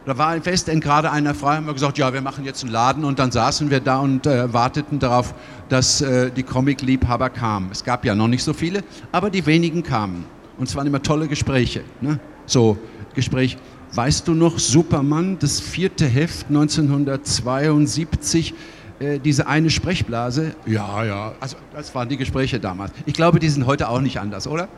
Da 0.05 0.19
war 0.19 0.35
im 0.35 0.45
Westend 0.45 0.83
gerade 0.83 1.13
einer 1.13 1.35
frei, 1.35 1.57
haben 1.57 1.67
wir 1.67 1.73
gesagt, 1.73 1.99
ja, 1.99 2.13
wir 2.13 2.21
machen 2.21 2.45
jetzt 2.45 2.65
einen 2.65 2.73
Laden. 2.73 3.05
Und 3.05 3.21
dann 3.21 3.31
saßen 3.31 3.71
wir 3.71 3.79
da 3.79 4.01
und 4.01 4.27
äh, 4.27 4.53
warteten 4.53 4.99
darauf, 4.99 5.35
dass 5.69 6.01
äh, 6.01 6.33
die 6.33 6.43
Comic-Liebhaber 6.43 7.31
kamen. 7.31 7.69
Es 7.71 7.85
gab 7.85 8.05
ja 8.05 8.17
noch 8.17 8.29
nicht 8.29 8.43
so 8.43 8.53
viele, 8.53 8.83
aber 9.13 9.31
die 9.31 9.47
wenigen 9.47 9.85
kamen. 9.85 10.25
Und 10.59 10.69
es 10.69 10.75
waren 10.75 10.89
immer 10.89 11.03
tolle 11.03 11.29
Gespräche. 11.29 11.85
Ne? 12.01 12.19
So, 12.47 12.79
Gespräch, 13.15 13.57
weißt 13.93 14.29
du 14.29 14.35
noch, 14.35 14.59
Superman, 14.59 15.39
das 15.39 15.61
vierte 15.61 16.07
Heft 16.07 16.49
1972, 16.49 18.55
äh, 18.99 19.19
diese 19.19 19.47
eine 19.47 19.71
Sprechblase? 19.71 20.55
Ja, 20.65 21.05
ja, 21.05 21.33
also 21.41 21.57
das 21.75 21.95
waren 21.95 22.09
die 22.09 22.17
Gespräche 22.17 22.61
damals. 22.61 22.93
Ich 23.05 23.15
glaube, 23.15 23.41
die 23.41 23.49
sind 23.49 23.67
heute 23.67 23.89
auch 23.89 24.01
nicht 24.01 24.21
anders, 24.21 24.47
oder? 24.47 24.69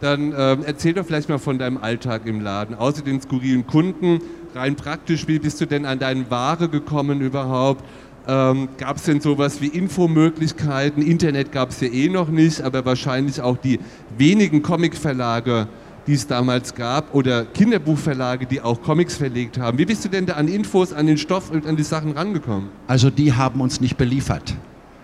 Dann 0.00 0.34
ähm, 0.36 0.62
erzähl 0.64 0.92
doch 0.92 1.06
vielleicht 1.06 1.28
mal 1.28 1.38
von 1.38 1.58
deinem 1.58 1.78
Alltag 1.78 2.26
im 2.26 2.40
Laden. 2.40 2.74
Außer 2.74 3.02
den 3.02 3.20
skurrilen 3.20 3.66
Kunden, 3.66 4.20
rein 4.54 4.76
praktisch, 4.76 5.26
wie 5.26 5.38
bist 5.38 5.60
du 5.60 5.66
denn 5.66 5.86
an 5.86 5.98
deine 5.98 6.30
Ware 6.30 6.68
gekommen 6.68 7.22
überhaupt? 7.22 7.82
Ähm, 8.28 8.68
gab 8.76 8.96
es 8.96 9.04
denn 9.04 9.20
sowas 9.20 9.60
wie 9.60 9.68
Infomöglichkeiten? 9.68 11.02
Internet 11.02 11.52
gab 11.52 11.70
es 11.70 11.80
ja 11.80 11.88
eh 11.88 12.08
noch 12.08 12.28
nicht, 12.28 12.60
aber 12.60 12.84
wahrscheinlich 12.84 13.40
auch 13.40 13.56
die 13.56 13.78
wenigen 14.18 14.62
Comicverlage, 14.62 15.68
die 16.06 16.14
es 16.14 16.26
damals 16.26 16.74
gab, 16.74 17.14
oder 17.14 17.44
Kinderbuchverlage, 17.44 18.46
die 18.46 18.60
auch 18.60 18.80
Comics 18.82 19.16
verlegt 19.16 19.58
haben. 19.58 19.78
Wie 19.78 19.84
bist 19.84 20.04
du 20.04 20.08
denn 20.08 20.26
da 20.26 20.34
an 20.34 20.48
Infos, 20.48 20.92
an 20.92 21.06
den 21.06 21.18
Stoff 21.18 21.50
und 21.50 21.66
an 21.66 21.76
die 21.76 21.82
Sachen 21.82 22.12
rangekommen? 22.12 22.68
Also 22.86 23.10
die 23.10 23.32
haben 23.32 23.60
uns 23.60 23.80
nicht 23.80 23.96
beliefert. 23.96 24.54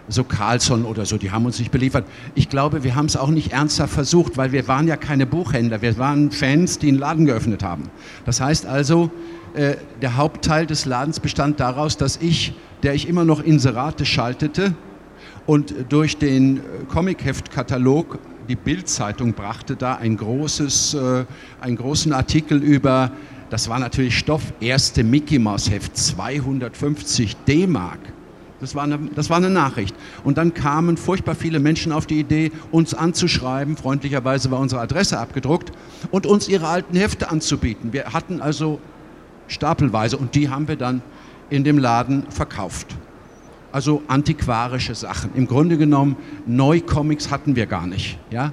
So 0.09 0.25
Carlson 0.25 0.85
oder 0.85 1.07
so, 1.07 1.17
die 1.17 1.31
haben 1.31 1.47
uns 1.47 1.59
nicht 1.59 1.71
beliefert. 1.71 2.05
Ich 2.35 2.49
glaube, 2.49 2.85
wir 2.85 2.95
haben 2.97 3.07
es 3.07 3.17
auch 3.17 3.29
nicht 3.29 3.53
ernsthaft 3.53 3.95
versucht, 3.95 4.37
weil 4.37 4.53
wir 4.53 4.67
waren 4.69 4.89
ja 4.89 4.97
keine 4.97 5.27
Buchhändler, 5.27 5.81
wir 5.81 5.97
waren 5.97 6.31
Fans, 6.31 6.79
die 6.79 6.89
einen 6.89 6.99
Laden 6.99 7.25
geöffnet 7.25 7.63
haben. 7.63 7.85
Das 8.25 8.41
heißt 8.41 8.67
also, 8.67 9.11
äh, 9.55 9.77
der 10.01 10.17
Hauptteil 10.17 10.67
des 10.67 10.87
Ladens 10.87 11.21
bestand 11.21 11.61
daraus, 11.61 11.97
dass 11.97 12.17
ich, 12.17 12.55
der 12.83 12.95
ich 12.95 13.09
immer 13.09 13.25
noch 13.25 13.43
Inserate 13.43 14.05
schaltete 14.05 14.75
und 15.47 15.75
durch 15.89 16.19
den 16.19 16.61
Comicheft-Katalog 16.89 18.19
die 18.49 18.57
Bild-Zeitung 18.57 19.35
brachte 19.35 19.77
da 19.77 19.97
ein 19.97 20.17
großes, 20.17 20.95
äh, 20.95 21.25
einen 21.61 21.77
großen 21.77 22.13
Artikel 22.13 22.63
über, 22.63 23.13
das 23.51 23.69
war 23.69 23.79
natürlich 23.79 24.19
Stoff, 24.19 24.53
erste 24.61 25.05
Mickey 25.05 25.39
Mouse 25.39 25.71
Heft, 25.71 25.97
250 25.97 27.37
D-Mark. 27.47 28.01
Das 28.61 28.77
war, 28.77 28.85
eine, 28.85 28.99
das 29.17 29.29
war 29.29 29.39
eine 29.39 29.51
Nachricht. 29.51 29.95
Und 30.23 30.39
dann 30.39 30.55
kamen 30.55 30.97
furchtbar 30.97 31.35
viele 31.35 31.59
Menschen 31.59 31.91
auf 31.91 32.07
die 32.07 32.21
Idee, 32.21 32.53
uns 32.71 32.95
anzuschreiben. 32.95 33.77
Freundlicherweise 33.77 34.53
war 34.53 34.61
unsere 34.61 34.81
Adresse 34.81 35.19
abgedruckt 35.19 35.73
und 36.13 36.27
uns 36.27 36.49
ihre 36.49 36.69
alten 36.69 36.97
Hefte 36.97 37.29
anzubieten. 37.29 37.93
Wir 37.93 38.13
hatten 38.13 38.41
also 38.41 38.81
stapelweise 39.49 40.17
und 40.17 40.37
die 40.37 40.49
haben 40.49 40.69
wir 40.69 40.77
dann 40.77 41.03
in 41.51 41.65
dem 41.65 41.77
Laden 41.77 42.25
verkauft. 42.31 42.97
Also 43.73 44.03
antiquarische 44.07 44.95
Sachen. 44.95 45.31
Im 45.35 45.47
Grunde 45.47 45.79
genommen, 45.79 46.17
Neucomics 46.47 47.31
hatten 47.31 47.57
wir 47.57 47.67
gar 47.67 47.87
nicht. 47.87 48.19
Ja? 48.31 48.53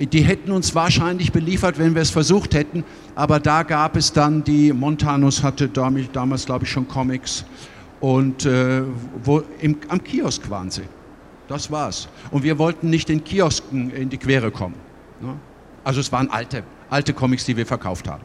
Die 0.00 0.22
hätten 0.22 0.50
uns 0.50 0.74
wahrscheinlich 0.74 1.30
beliefert, 1.30 1.78
wenn 1.78 1.94
wir 1.94 2.02
es 2.02 2.10
versucht 2.10 2.54
hätten, 2.54 2.82
aber 3.14 3.38
da 3.38 3.62
gab 3.62 3.96
es 3.96 4.12
dann 4.12 4.42
die, 4.42 4.72
Montanus 4.72 5.44
hatte 5.44 5.68
damals, 5.68 6.44
glaube 6.44 6.64
ich, 6.64 6.70
schon 6.70 6.88
Comics 6.88 7.44
und 8.00 8.44
äh, 8.44 8.82
wo, 9.22 9.42
im, 9.60 9.76
am 9.88 10.02
Kiosk 10.02 10.50
waren 10.50 10.70
sie. 10.70 10.82
Das 11.46 11.70
war's. 11.70 12.08
Und 12.32 12.42
wir 12.42 12.58
wollten 12.58 12.90
nicht 12.90 13.08
den 13.08 13.22
Kiosken 13.22 13.90
in 13.90 14.08
die 14.08 14.18
Quere 14.18 14.50
kommen. 14.50 14.74
Ne? 15.20 15.36
Also 15.84 16.00
es 16.00 16.10
waren 16.10 16.28
alte, 16.30 16.64
alte 16.90 17.12
Comics, 17.12 17.44
die 17.44 17.56
wir 17.56 17.66
verkauft 17.66 18.08
haben. 18.08 18.24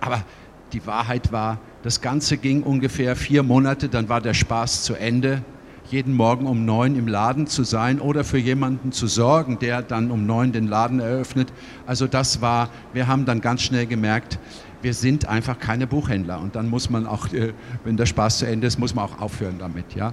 Aber 0.00 0.24
die 0.72 0.86
Wahrheit 0.86 1.32
war, 1.32 1.58
das 1.82 2.00
Ganze 2.00 2.36
ging 2.36 2.62
ungefähr 2.62 3.16
vier 3.16 3.42
Monate, 3.42 3.88
dann 3.88 4.08
war 4.08 4.20
der 4.20 4.34
Spaß 4.34 4.82
zu 4.82 4.94
Ende. 4.94 5.42
Jeden 5.90 6.12
Morgen 6.12 6.46
um 6.46 6.66
neun 6.66 6.96
im 6.96 7.08
Laden 7.08 7.46
zu 7.46 7.64
sein 7.64 7.98
oder 7.98 8.22
für 8.22 8.36
jemanden 8.36 8.92
zu 8.92 9.06
sorgen, 9.06 9.58
der 9.58 9.80
dann 9.80 10.10
um 10.10 10.26
neun 10.26 10.52
den 10.52 10.66
Laden 10.66 11.00
eröffnet. 11.00 11.50
Also 11.86 12.06
das 12.06 12.42
war, 12.42 12.68
wir 12.92 13.06
haben 13.06 13.24
dann 13.24 13.40
ganz 13.40 13.62
schnell 13.62 13.86
gemerkt, 13.86 14.38
wir 14.82 14.92
sind 14.92 15.26
einfach 15.26 15.58
keine 15.58 15.86
Buchhändler. 15.86 16.40
Und 16.40 16.56
dann 16.56 16.68
muss 16.68 16.90
man 16.90 17.06
auch, 17.06 17.32
äh, 17.32 17.52
wenn 17.84 17.96
der 17.96 18.06
Spaß 18.06 18.38
zu 18.38 18.46
Ende 18.46 18.66
ist, 18.66 18.78
muss 18.78 18.94
man 18.94 19.06
auch 19.06 19.20
aufhören 19.20 19.58
damit. 19.58 19.94
Ja? 19.94 20.12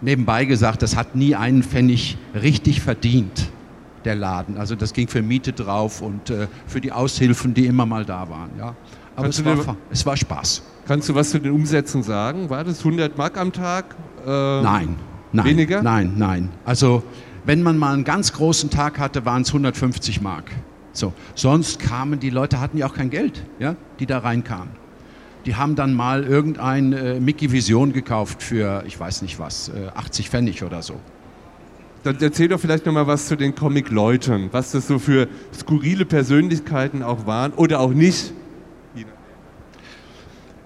Nebenbei 0.00 0.44
gesagt, 0.44 0.82
das 0.82 0.96
hat 0.96 1.14
nie 1.14 1.34
einen 1.34 1.62
Pfennig 1.62 2.18
richtig 2.34 2.80
verdient, 2.80 3.50
der 4.04 4.16
Laden. 4.16 4.58
Also 4.58 4.74
das 4.76 4.92
ging 4.92 5.08
für 5.08 5.22
Miete 5.22 5.52
drauf 5.52 6.02
und 6.02 6.30
äh, 6.30 6.46
für 6.66 6.80
die 6.80 6.92
Aushilfen, 6.92 7.54
die 7.54 7.66
immer 7.66 7.86
mal 7.86 8.04
da 8.04 8.28
waren. 8.28 8.50
Ja? 8.58 8.76
Aber 9.16 9.28
es 9.28 9.44
war, 9.44 9.76
es 9.90 10.06
war, 10.06 10.16
Spaß. 10.16 10.62
Kannst 10.86 11.08
du 11.08 11.14
was 11.14 11.30
zu 11.30 11.38
den 11.38 11.52
Umsätzen 11.52 12.02
sagen? 12.02 12.48
War 12.50 12.64
das 12.64 12.78
100 12.78 13.16
Mark 13.18 13.38
am 13.38 13.52
Tag? 13.52 13.94
Äh, 14.24 14.28
nein, 14.28 14.96
nein. 15.32 15.46
Weniger? 15.46 15.82
Nein, 15.82 16.14
nein. 16.16 16.48
Also 16.64 17.02
wenn 17.44 17.62
man 17.62 17.78
mal 17.78 17.94
einen 17.94 18.04
ganz 18.04 18.32
großen 18.32 18.70
Tag 18.70 18.98
hatte, 18.98 19.24
waren 19.24 19.42
es 19.42 19.48
150 19.48 20.20
Mark. 20.20 20.50
So. 20.92 21.12
Sonst 21.34 21.78
kamen 21.78 22.20
die 22.20 22.30
Leute, 22.30 22.60
hatten 22.60 22.78
ja 22.78 22.86
auch 22.86 22.94
kein 22.94 23.10
Geld, 23.10 23.44
ja, 23.58 23.76
die 23.98 24.06
da 24.06 24.18
reinkamen. 24.18 24.80
Die 25.46 25.54
haben 25.54 25.74
dann 25.74 25.94
mal 25.94 26.24
irgendein 26.24 26.92
äh, 26.92 27.18
Mickey 27.18 27.50
Vision 27.50 27.92
gekauft 27.92 28.42
für, 28.42 28.84
ich 28.86 28.98
weiß 29.00 29.22
nicht 29.22 29.38
was, 29.38 29.70
äh, 29.70 29.88
80 29.94 30.28
Pfennig 30.28 30.62
oder 30.62 30.82
so. 30.82 31.00
Dann 32.02 32.16
erzähl 32.20 32.48
doch 32.48 32.60
vielleicht 32.60 32.86
noch 32.86 32.92
mal 32.92 33.06
was 33.06 33.26
zu 33.26 33.36
den 33.36 33.54
Comic-Leuten, 33.54 34.48
was 34.52 34.72
das 34.72 34.86
so 34.86 34.98
für 34.98 35.28
skurrile 35.54 36.04
Persönlichkeiten 36.04 37.02
auch 37.02 37.26
waren 37.26 37.52
oder 37.52 37.80
auch 37.80 37.92
nicht. 37.92 38.32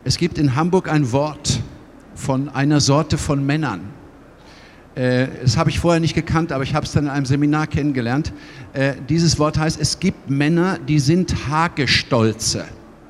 Es 0.07 0.19
gibt 0.19 0.37
in 0.37 0.55
Hamburg 0.55 0.93
ein 0.93 1.13
Wort 1.13 1.61
von 2.15 2.51
einer 2.51 2.81
Sorte 2.81 3.17
von 3.17 3.45
Männern. 3.47 3.81
Äh, 4.95 5.29
das 5.43 5.57
habe 5.57 5.71
ich 5.71 5.81
vorher 5.81 5.99
nicht 5.99 6.15
gekannt, 6.15 6.53
aber 6.53 6.63
ich 6.63 6.75
habe 6.75 6.85
es 6.85 6.93
dann 6.93 7.05
in 7.05 7.11
einem 7.11 7.25
Seminar 7.25 7.67
kennengelernt. 7.67 8.31
Äh, 8.75 8.97
dieses 9.09 9.39
Wort 9.39 9.59
heißt, 9.59 9.81
es 9.81 10.01
gibt 10.01 10.29
Männer, 10.29 10.79
die 10.79 10.99
sind 10.99 11.49
Hagestolze. 11.49 12.67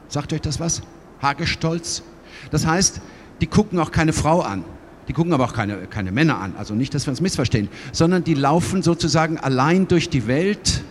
Sagt 0.06 0.32
euch 0.32 0.40
das 0.40 0.60
was? 0.60 0.82
Hagestolz? 1.20 2.04
Das 2.52 2.64
heißt, 2.64 3.00
die 3.40 3.48
gucken 3.48 3.80
auch 3.80 3.90
keine 3.90 4.12
Frau 4.12 4.42
an. 4.42 4.62
Die 5.08 5.12
gucken 5.12 5.32
aber 5.32 5.46
auch 5.46 5.52
keine, 5.52 5.88
keine 5.88 6.12
Männer 6.12 6.38
an. 6.38 6.54
Also 6.56 6.74
nicht, 6.74 6.94
dass 6.94 7.06
wir 7.06 7.10
uns 7.10 7.20
missverstehen, 7.20 7.68
sondern 7.90 8.22
die 8.22 8.34
laufen 8.34 8.82
sozusagen 8.82 9.36
allein 9.38 9.88
durch 9.88 10.10
die 10.10 10.28
Welt 10.28 10.84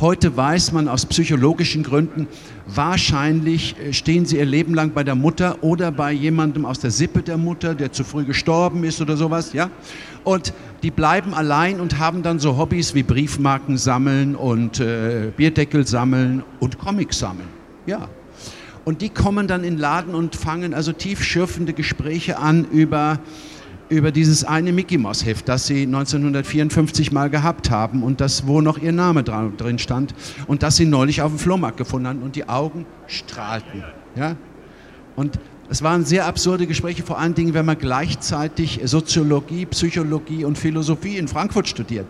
Heute 0.00 0.36
weiß 0.36 0.70
man 0.70 0.86
aus 0.86 1.06
psychologischen 1.06 1.82
Gründen, 1.82 2.28
wahrscheinlich 2.66 3.74
äh, 3.80 3.92
stehen 3.92 4.26
sie 4.26 4.36
ihr 4.36 4.44
Leben 4.44 4.72
lang 4.72 4.92
bei 4.92 5.02
der 5.02 5.16
Mutter 5.16 5.64
oder 5.64 5.90
bei 5.90 6.12
jemandem 6.12 6.66
aus 6.66 6.78
der 6.78 6.92
Sippe 6.92 7.20
der 7.20 7.36
Mutter, 7.36 7.74
der 7.74 7.90
zu 7.90 8.04
früh 8.04 8.22
gestorben 8.24 8.84
ist 8.84 9.00
oder 9.00 9.16
sowas, 9.16 9.54
ja? 9.54 9.70
Und 10.22 10.52
die 10.84 10.92
bleiben 10.92 11.34
allein 11.34 11.80
und 11.80 11.98
haben 11.98 12.22
dann 12.22 12.38
so 12.38 12.56
Hobbys 12.56 12.94
wie 12.94 13.02
Briefmarken 13.02 13.76
sammeln 13.76 14.36
und 14.36 14.78
äh, 14.78 15.32
Bierdeckel 15.36 15.84
sammeln 15.84 16.44
und 16.60 16.78
Comics 16.78 17.18
sammeln, 17.18 17.48
ja. 17.86 18.08
Und 18.84 19.02
die 19.02 19.08
kommen 19.08 19.48
dann 19.48 19.64
in 19.64 19.74
den 19.74 19.80
Laden 19.80 20.14
und 20.14 20.36
fangen 20.36 20.74
also 20.74 20.92
tiefschürfende 20.92 21.72
Gespräche 21.72 22.38
an 22.38 22.66
über 22.70 23.18
über 23.88 24.12
dieses 24.12 24.44
eine 24.44 24.72
Mickey 24.72 24.98
Mouse 24.98 25.24
Heft, 25.24 25.48
das 25.48 25.66
sie 25.66 25.82
1954 25.82 27.12
mal 27.12 27.30
gehabt 27.30 27.70
haben 27.70 28.02
und 28.02 28.20
das, 28.20 28.46
wo 28.46 28.60
noch 28.60 28.78
ihr 28.78 28.92
Name 28.92 29.22
drin 29.22 29.78
stand 29.78 30.14
und 30.46 30.62
das 30.62 30.76
sie 30.76 30.84
neulich 30.84 31.22
auf 31.22 31.32
dem 31.32 31.38
Flohmarkt 31.38 31.78
gefunden 31.78 32.08
haben 32.08 32.22
und 32.22 32.36
die 32.36 32.48
Augen 32.48 32.86
strahlten. 33.06 33.82
Ja? 34.14 34.36
Und 35.16 35.38
es 35.70 35.82
waren 35.82 36.04
sehr 36.04 36.26
absurde 36.26 36.66
Gespräche, 36.66 37.02
vor 37.02 37.18
allen 37.18 37.34
Dingen, 37.34 37.52
wenn 37.52 37.66
man 37.66 37.78
gleichzeitig 37.78 38.80
Soziologie, 38.84 39.66
Psychologie 39.66 40.44
und 40.44 40.56
Philosophie 40.56 41.18
in 41.18 41.28
Frankfurt 41.28 41.68
studiert. 41.68 42.06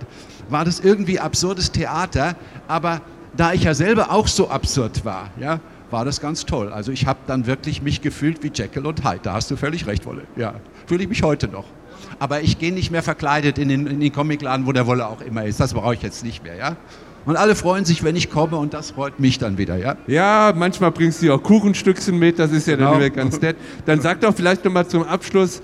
War 0.48 0.64
das 0.64 0.80
irgendwie 0.80 1.18
absurdes 1.18 1.72
Theater, 1.72 2.36
aber 2.68 3.00
da 3.36 3.52
ich 3.52 3.64
ja 3.64 3.74
selber 3.74 4.10
auch 4.10 4.28
so 4.28 4.48
absurd 4.48 5.04
war, 5.04 5.30
ja, 5.40 5.60
war 5.90 6.04
das 6.04 6.20
ganz 6.20 6.44
toll. 6.46 6.72
Also 6.72 6.92
ich 6.92 7.06
habe 7.06 7.18
dann 7.26 7.46
wirklich 7.46 7.82
mich 7.82 8.00
gefühlt 8.00 8.42
wie 8.42 8.50
Jekyll 8.52 8.86
und 8.86 9.04
Hyde. 9.04 9.20
Da 9.22 9.34
hast 9.34 9.50
du 9.50 9.56
völlig 9.56 9.86
recht, 9.86 10.06
Wolle. 10.06 10.22
Ja, 10.36 10.54
fühle 10.86 11.02
ich 11.02 11.08
mich 11.08 11.22
heute 11.22 11.48
noch. 11.48 11.64
Aber 12.18 12.40
ich 12.40 12.58
gehe 12.58 12.72
nicht 12.72 12.90
mehr 12.90 13.02
verkleidet 13.02 13.58
in 13.58 13.68
den, 13.68 13.86
in 13.86 14.00
den 14.00 14.12
Comicladen, 14.12 14.66
wo 14.66 14.72
der 14.72 14.86
Wolle 14.86 15.06
auch 15.06 15.20
immer 15.20 15.44
ist. 15.44 15.60
Das 15.60 15.74
brauche 15.74 15.94
ich 15.94 16.02
jetzt 16.02 16.24
nicht 16.24 16.42
mehr, 16.42 16.56
ja. 16.56 16.76
Und 17.26 17.36
alle 17.36 17.54
freuen 17.54 17.84
sich, 17.84 18.02
wenn 18.04 18.16
ich 18.16 18.30
komme 18.30 18.56
und 18.56 18.72
das 18.72 18.92
freut 18.92 19.20
mich 19.20 19.38
dann 19.38 19.58
wieder, 19.58 19.76
ja? 19.76 19.96
Ja, 20.06 20.52
manchmal 20.56 20.92
bringst 20.92 21.22
du 21.22 21.32
auch 21.32 21.42
Kuchenstückchen 21.42 22.18
mit, 22.18 22.38
das 22.38 22.52
ist 22.52 22.66
ja 22.66 22.76
genau. 22.76 22.92
dann 22.92 23.00
wieder 23.00 23.10
ganz 23.10 23.40
nett. 23.40 23.56
Dann 23.84 24.00
sag 24.00 24.20
doch 24.22 24.34
vielleicht 24.34 24.64
nochmal 24.64 24.86
zum 24.86 25.02
Abschluss, 25.02 25.60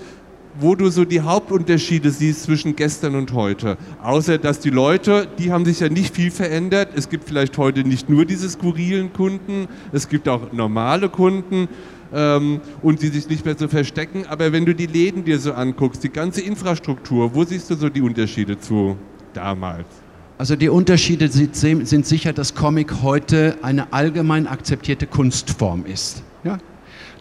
wo 0.59 0.75
du 0.75 0.89
so 0.89 1.05
die 1.05 1.21
Hauptunterschiede 1.21 2.11
siehst 2.11 2.43
zwischen 2.43 2.75
gestern 2.75 3.15
und 3.15 3.33
heute. 3.33 3.77
Außer, 4.01 4.37
dass 4.37 4.59
die 4.59 4.69
Leute, 4.69 5.27
die 5.37 5.51
haben 5.51 5.65
sich 5.65 5.79
ja 5.79 5.89
nicht 5.89 6.15
viel 6.15 6.31
verändert. 6.31 6.89
Es 6.95 7.09
gibt 7.09 7.27
vielleicht 7.27 7.57
heute 7.57 7.83
nicht 7.83 8.09
nur 8.09 8.25
diese 8.25 8.49
skurrilen 8.49 9.13
Kunden, 9.13 9.67
es 9.91 10.09
gibt 10.09 10.27
auch 10.29 10.51
normale 10.53 11.09
Kunden 11.09 11.67
ähm, 12.13 12.61
und 12.81 13.01
die 13.01 13.07
sich 13.07 13.27
nicht 13.29 13.45
mehr 13.45 13.55
so 13.57 13.67
verstecken. 13.67 14.25
Aber 14.27 14.51
wenn 14.51 14.65
du 14.65 14.73
die 14.73 14.87
Läden 14.87 15.25
dir 15.25 15.39
so 15.39 15.53
anguckst, 15.53 16.03
die 16.03 16.09
ganze 16.09 16.41
Infrastruktur, 16.41 17.35
wo 17.35 17.43
siehst 17.43 17.69
du 17.69 17.75
so 17.75 17.89
die 17.89 18.01
Unterschiede 18.01 18.59
zu 18.59 18.97
damals? 19.33 19.87
Also 20.37 20.57
die 20.57 20.67
Unterschiede 20.67 21.29
sind 21.29 22.05
sicher, 22.05 22.33
dass 22.33 22.55
Comic 22.55 23.01
heute 23.01 23.57
eine 23.61 23.93
allgemein 23.93 24.47
akzeptierte 24.47 25.07
Kunstform 25.07 25.85
ist. 25.85 26.23
Ja? 26.43 26.57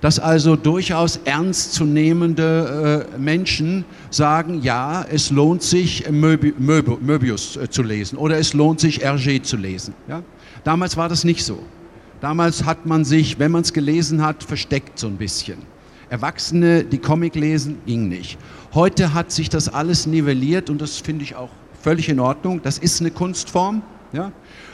Dass 0.04 0.18
also 0.18 0.54
durchaus 0.54 1.18
ernstzunehmende 1.24 3.08
äh, 3.14 3.18
Menschen 3.18 3.86
sagen, 4.10 4.60
ja, 4.60 5.02
es 5.10 5.30
lohnt 5.30 5.62
sich 5.62 6.04
Möbi 6.10 6.52
Möbi 6.58 6.98
Möbius 7.00 7.56
äh, 7.56 7.70
zu 7.70 7.82
lesen 7.82 8.18
oder 8.18 8.36
es 8.36 8.52
lohnt 8.52 8.80
sich 8.80 9.02
Hergé 9.02 9.42
zu 9.42 9.56
lesen. 9.56 9.94
Ja? 10.06 10.22
Damals 10.62 10.98
war 10.98 11.08
das 11.08 11.24
nicht 11.24 11.42
so. 11.42 11.58
Damals 12.20 12.66
hat 12.66 12.84
man 12.84 13.06
sich, 13.06 13.38
wenn 13.38 13.50
man 13.50 13.62
es 13.62 13.72
gelesen 13.72 14.20
hat, 14.20 14.42
versteckt 14.42 14.98
so 14.98 15.06
ein 15.06 15.16
bisschen. 15.16 15.56
Erwachsene, 16.10 16.84
die 16.84 16.98
Comic 16.98 17.34
lesen, 17.34 17.78
ging 17.86 18.06
nicht. 18.06 18.36
Heute 18.74 19.14
hat 19.14 19.32
sich 19.32 19.48
das 19.48 19.70
alles 19.70 20.06
nivelliert 20.06 20.68
und 20.68 20.82
das 20.82 20.98
finde 20.98 21.24
ich 21.24 21.34
auch 21.34 21.48
völlig 21.80 22.10
in 22.10 22.20
Ordnung. 22.20 22.60
Das 22.62 22.76
ist 22.76 23.00
eine 23.00 23.10
Kunstform. 23.10 23.80
Ja? 24.14 24.30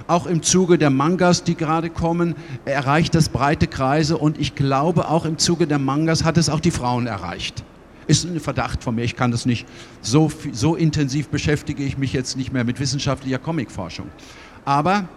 Auch 0.06 0.26
im 0.26 0.42
Zuge 0.42 0.76
der 0.76 0.90
Mangas, 0.90 1.44
die 1.44 1.54
gerade 1.54 1.88
kommen, 1.88 2.34
erreicht 2.66 3.14
das 3.14 3.30
breite 3.30 3.66
Kreise 3.66 4.18
und 4.18 4.38
ich 4.38 4.54
glaube, 4.54 5.08
auch 5.08 5.24
im 5.24 5.38
Zuge 5.38 5.66
der 5.66 5.78
Mangas 5.78 6.24
hat 6.24 6.36
es 6.36 6.50
auch 6.50 6.60
die 6.60 6.70
Frauen 6.70 7.06
erreicht. 7.06 7.64
Ist 8.06 8.24
ein 8.24 8.38
Verdacht 8.38 8.84
von 8.84 8.94
mir, 8.94 9.04
ich 9.04 9.16
kann 9.16 9.30
das 9.30 9.46
nicht. 9.46 9.66
So, 10.02 10.30
so 10.52 10.76
intensiv 10.76 11.28
beschäftige 11.28 11.82
ich 11.82 11.96
mich 11.96 12.12
jetzt 12.12 12.36
nicht 12.36 12.52
mehr 12.52 12.64
mit 12.64 12.80
wissenschaftlicher 12.80 13.38
Comicforschung. 13.38 14.08
Aber 14.64 15.08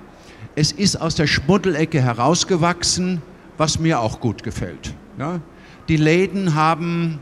es 0.55 0.71
ist 0.71 1.01
aus 1.01 1.15
der 1.15 1.27
Schmuddelecke 1.27 2.01
herausgewachsen, 2.01 3.21
was 3.57 3.79
mir 3.79 3.99
auch 3.99 4.19
gut 4.21 4.43
gefällt. 4.43 4.93
Ja? 5.17 5.41
Die 5.89 5.97
Läden 5.97 6.55
haben 6.55 7.19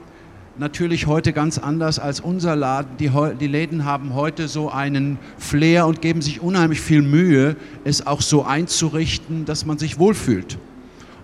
natürlich 0.61 1.07
heute 1.07 1.33
ganz 1.33 1.57
anders 1.57 1.97
als 1.99 2.21
unser 2.21 2.55
Laden. 2.55 2.95
Die, 2.97 3.11
die, 3.39 3.47
Läden 3.47 3.83
haben 3.83 4.13
heute 4.13 4.47
so 4.47 4.69
einen 4.69 5.17
Flair 5.37 5.87
und 5.87 6.01
geben 6.01 6.21
sich 6.21 6.41
unheimlich 6.41 6.79
viel 6.79 7.01
Mühe, 7.01 7.57
es 7.83 8.05
auch 8.05 8.21
so 8.21 8.45
einzurichten, 8.45 9.43
dass 9.45 9.65
man 9.65 9.79
sich 9.79 9.97
wohlfühlt. 9.97 10.59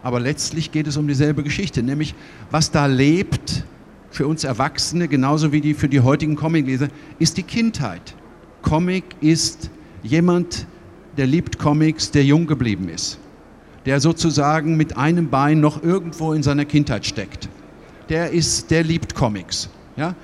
Aber 0.02 0.20
letztlich 0.20 0.72
geht 0.72 0.88
es 0.88 0.98
um 0.98 1.08
dieselbe 1.08 1.44
Geschichte, 1.44 1.84
nämlich 1.84 2.16
was 2.50 2.72
da 2.72 2.88
lebt 2.88 3.64
für 4.10 4.26
uns 4.26 4.44
Erwachsene, 4.44 5.08
genauso 5.08 5.52
wie 5.52 5.62
die, 5.62 5.76
für 5.76 5.88
die 5.88 6.00
heutigen 6.00 6.36
Comicleser, 6.36 6.88
ist 7.20 7.38
die 7.38 7.44
Kindheit. 7.44 8.16
Comic 8.64 9.04
ist 9.22 9.70
jemand, 10.02 10.66
der 11.16 11.28
liebt 11.28 11.60
Comics, 11.60 12.10
der 12.10 12.26
jung 12.26 12.48
geblieben 12.48 12.90
ist, 12.90 13.20
der 13.86 14.00
sozusagen 14.00 14.78
mit 14.78 14.98
einem 14.98 15.30
Bein 15.30 15.60
noch 15.60 15.84
irgendwo 15.84 16.34
in 16.34 16.42
seiner 16.42 16.66
Kindheit 16.66 17.06
steckt 17.06 17.50
der, 18.10 18.32
ist, 18.32 18.72
der 18.72 18.84
liebt 18.84 19.16
Comics. 19.16 19.70
Ja? 19.96 20.16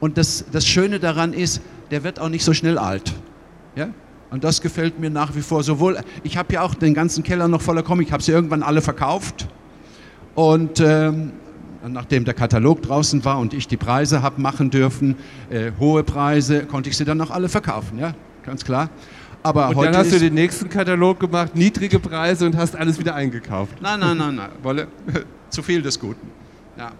Und 0.00 0.18
das, 0.18 0.44
das 0.50 0.66
Schöne 0.66 0.98
daran 0.98 1.32
ist, 1.32 1.60
der 1.90 2.04
wird 2.04 2.18
auch 2.18 2.28
nicht 2.28 2.44
so 2.44 2.54
schnell 2.54 2.78
alt. 2.78 3.12
Ja? 3.76 3.90
Und 4.30 4.44
das 4.44 4.62
gefällt 4.62 4.98
mir 4.98 5.10
nach 5.10 5.34
wie 5.34 5.42
vor 5.42 5.62
sowohl. 5.62 5.98
Ich 6.22 6.36
habe 6.36 6.54
ja 6.54 6.62
auch 6.62 6.74
den 6.74 6.94
ganzen 6.94 7.22
Keller 7.22 7.48
noch 7.48 7.60
voller 7.60 7.82
Comics, 7.82 8.08
ich 8.08 8.12
habe 8.12 8.22
sie 8.22 8.32
irgendwann 8.32 8.62
alle 8.62 8.80
verkauft. 8.80 9.46
Und 10.34 10.80
ähm, 10.80 11.32
nachdem 11.86 12.24
der 12.24 12.34
Katalog 12.34 12.82
draußen 12.82 13.24
war 13.24 13.38
und 13.38 13.54
ich 13.54 13.68
die 13.68 13.76
Preise 13.76 14.22
habe 14.22 14.40
machen 14.40 14.70
dürfen, 14.70 15.16
äh, 15.50 15.72
hohe 15.78 16.02
Preise, 16.02 16.64
konnte 16.64 16.88
ich 16.88 16.96
sie 16.96 17.04
dann 17.04 17.18
noch 17.18 17.30
alle 17.30 17.48
verkaufen, 17.48 17.98
ja, 17.98 18.14
ganz 18.44 18.64
klar. 18.64 18.88
Aber 19.42 19.70
und 19.70 19.84
dann 19.84 19.96
hast 19.96 20.12
du 20.12 20.18
den 20.18 20.34
nächsten 20.34 20.68
Katalog 20.68 21.18
gemacht, 21.18 21.56
niedrige 21.56 21.98
Preise 21.98 22.46
und 22.46 22.56
hast 22.56 22.76
alles 22.76 22.98
wieder 22.98 23.14
eingekauft. 23.14 23.82
Nein, 23.82 23.98
nein, 23.98 24.16
nein, 24.16 24.36
nein, 24.36 24.50
Wolle, 24.62 24.86
zu 25.50 25.62
viel 25.62 25.82
des 25.82 25.98
Guten. 25.98 26.28
Ja. 26.78 26.92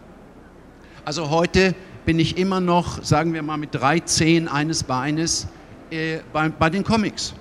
Also 1.04 1.30
heute 1.30 1.74
bin 2.04 2.18
ich 2.18 2.38
immer 2.38 2.60
noch, 2.60 3.02
sagen 3.02 3.34
wir 3.34 3.42
mal, 3.42 3.56
mit 3.56 3.74
drei 3.74 3.98
Zehen 4.00 4.46
eines 4.46 4.84
Beines 4.84 5.48
äh, 5.90 6.18
bei, 6.32 6.48
bei, 6.48 6.70
den 6.70 6.84
Comics. 6.84 7.34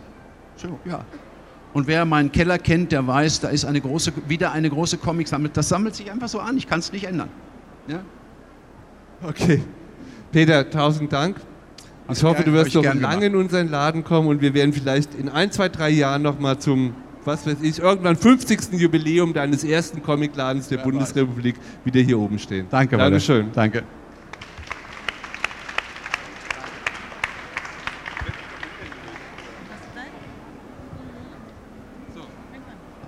So, 0.55 0.79
ja. 0.85 1.05
Und 1.73 1.87
wer 1.87 2.03
meinen 2.05 2.31
Keller 2.31 2.57
kennt, 2.57 2.91
der 2.91 3.05
weiß, 3.05 3.41
da 3.41 3.49
ist 3.49 3.65
eine 3.65 3.79
große, 3.79 4.11
wieder 4.27 4.51
eine 4.51 4.69
große 4.69 4.97
Comic-Sammlung. 4.97 5.53
Das 5.53 5.69
sammelt 5.69 5.95
sich 5.95 6.11
einfach 6.11 6.27
so 6.27 6.39
an, 6.39 6.57
ich 6.57 6.67
kann 6.67 6.79
es 6.79 6.91
nicht 6.91 7.05
ändern. 7.05 7.29
Ja? 7.87 8.01
Okay. 9.23 9.61
Peter, 10.31 10.69
tausend 10.69 11.13
Dank. 11.13 11.37
Ich 11.37 12.09
also 12.09 12.29
hoffe, 12.29 12.43
du 12.43 12.51
wirst 12.51 12.73
noch 12.73 12.83
lange 12.95 13.27
in 13.27 13.35
unseren 13.35 13.69
Laden 13.69 14.03
kommen 14.03 14.27
und 14.27 14.41
wir 14.41 14.53
werden 14.53 14.73
vielleicht 14.73 15.13
in 15.13 15.29
ein, 15.29 15.51
zwei, 15.51 15.69
drei 15.69 15.89
Jahren 15.89 16.23
nochmal 16.23 16.57
zum 16.59 16.93
was 17.25 17.45
weiß 17.45 17.57
ich, 17.61 17.79
irgendwann 17.79 18.15
50. 18.15 18.73
Jubiläum 18.73 19.33
deines 19.33 19.63
ersten 19.63 20.01
Comicladens 20.01 20.67
der 20.67 20.79
ja, 20.79 20.83
Bundesrepublik 20.83 21.55
wieder 21.83 22.01
hier 22.01 22.19
oben 22.19 22.39
stehen. 22.39 22.67
Danke, 22.69 22.97
Dankeschön. 22.97 23.51
Danke. 23.53 23.83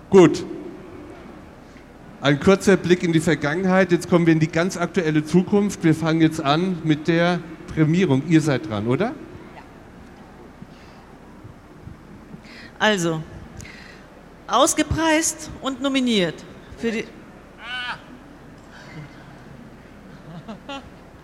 Gut. 0.09 0.45
Ein 2.21 2.39
kurzer 2.39 2.77
Blick 2.77 3.01
in 3.01 3.13
die 3.13 3.19
Vergangenheit. 3.19 3.91
Jetzt 3.91 4.09
kommen 4.09 4.27
wir 4.27 4.33
in 4.33 4.39
die 4.39 4.47
ganz 4.47 4.77
aktuelle 4.77 5.25
Zukunft. 5.25 5.83
Wir 5.83 5.95
fangen 5.95 6.21
jetzt 6.21 6.39
an 6.39 6.77
mit 6.83 7.07
der 7.07 7.39
Prämierung. 7.73 8.21
Ihr 8.29 8.39
seid 8.39 8.69
dran, 8.69 8.85
oder? 8.85 9.07
Ja. 9.07 9.13
Also, 12.77 13.23
ausgepreist 14.47 15.49
und 15.61 15.81
nominiert 15.81 16.35
für 16.77 16.91
die. 16.91 17.05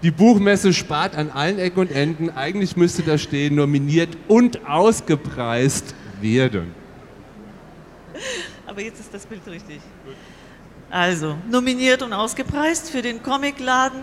Die 0.02 0.12
Buchmesse 0.12 0.74
spart 0.74 1.16
an 1.16 1.30
allen 1.30 1.60
Ecken 1.60 1.80
und 1.82 1.92
Enden. 1.92 2.30
Eigentlich 2.30 2.78
müsste 2.78 3.04
da 3.04 3.18
stehen, 3.18 3.56
nominiert 3.56 4.18
und 4.30 4.66
ausgepreist 4.66 5.94
werden. 6.22 6.74
Aber 8.66 8.82
jetzt 8.82 9.02
ist 9.02 9.14
das 9.14 9.26
Bild 9.26 9.46
richtig. 9.48 9.82
Also, 10.90 11.36
nominiert 11.50 12.02
und 12.02 12.14
ausgepreist 12.14 12.90
für 12.90 13.02
den 13.02 13.22
Comicladen 13.22 14.02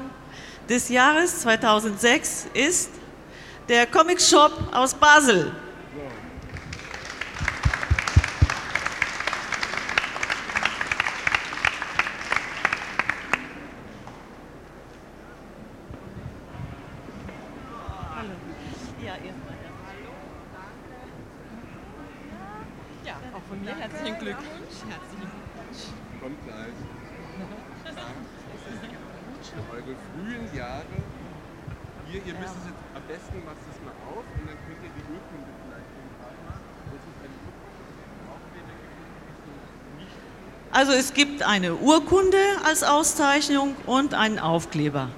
des 0.68 0.88
Jahres 0.90 1.40
2006 1.40 2.48
ist 2.52 2.90
der 3.68 3.86
Comic 3.86 4.20
Shop 4.20 4.52
aus 4.72 4.94
Basel. 4.94 5.52
Also 40.76 40.92
es 40.92 41.14
gibt 41.14 41.35
eine 41.46 41.76
Urkunde 41.76 42.38
als 42.64 42.82
Auszeichnung 42.82 43.76
und 43.86 44.14
einen 44.14 44.38
Aufkleber. 44.38 45.08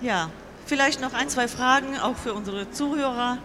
Ja, 0.00 0.30
vielleicht 0.66 1.00
noch 1.00 1.14
ein, 1.14 1.28
zwei 1.28 1.48
Fragen 1.48 1.98
auch 1.98 2.16
für 2.16 2.32
unsere 2.32 2.70
Zuhörer. 2.70 3.38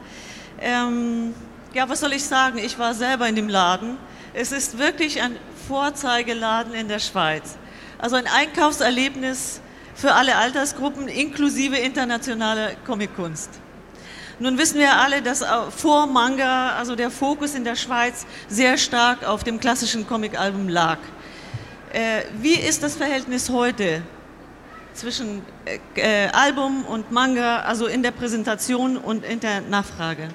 Ähm, 0.60 1.34
ja, 1.74 1.90
was 1.90 2.02
soll 2.02 2.14
ich 2.14 2.26
sagen? 2.26 2.60
Ich 2.60 2.78
war 2.78 2.94
selber 2.94 3.28
in 3.28 3.36
dem 3.36 3.50
Laden. 3.50 3.98
Es 4.34 4.52
ist 4.52 4.78
wirklich 4.78 5.22
ein 5.22 5.38
Vorzeigeladen 5.68 6.74
in 6.74 6.88
der 6.88 7.00
Schweiz. 7.00 7.58
Also 7.98 8.16
ein 8.16 8.28
Einkaufserlebnis 8.28 9.62
für 9.96 10.14
alle 10.14 10.36
Altersgruppen 10.36 11.08
inklusive 11.08 11.78
internationale 11.78 12.76
Comickunst. 12.86 13.50
Nun 14.40 14.58
wissen 14.58 14.80
wir 14.80 14.96
alle, 14.96 15.22
dass 15.22 15.46
vor 15.78 16.08
Manga, 16.08 16.72
also 16.72 16.96
der 16.96 17.12
Fokus 17.12 17.54
in 17.54 17.64
der 17.64 17.76
Schweiz 17.76 18.26
sehr 18.50 18.78
stark 18.78 19.24
auf 19.24 19.44
dem 19.44 19.60
klassischen 19.60 20.08
Comicalbum 20.08 20.68
lag. 20.68 20.98
Äh, 21.94 22.24
wie 22.42 22.56
ist 22.56 22.82
das 22.82 22.96
Verhältnis 22.96 23.50
heute 23.50 24.02
zwischen 24.94 25.42
äh, 25.66 26.26
äh, 26.26 26.30
Album 26.30 26.86
und 26.86 27.12
Manga, 27.12 27.60
also 27.60 27.86
in 27.86 28.02
der 28.02 28.12
Präsentation 28.12 28.98
und 28.98 29.24
in 29.26 29.40
der 29.40 29.62
Nachfrage? 29.62 30.30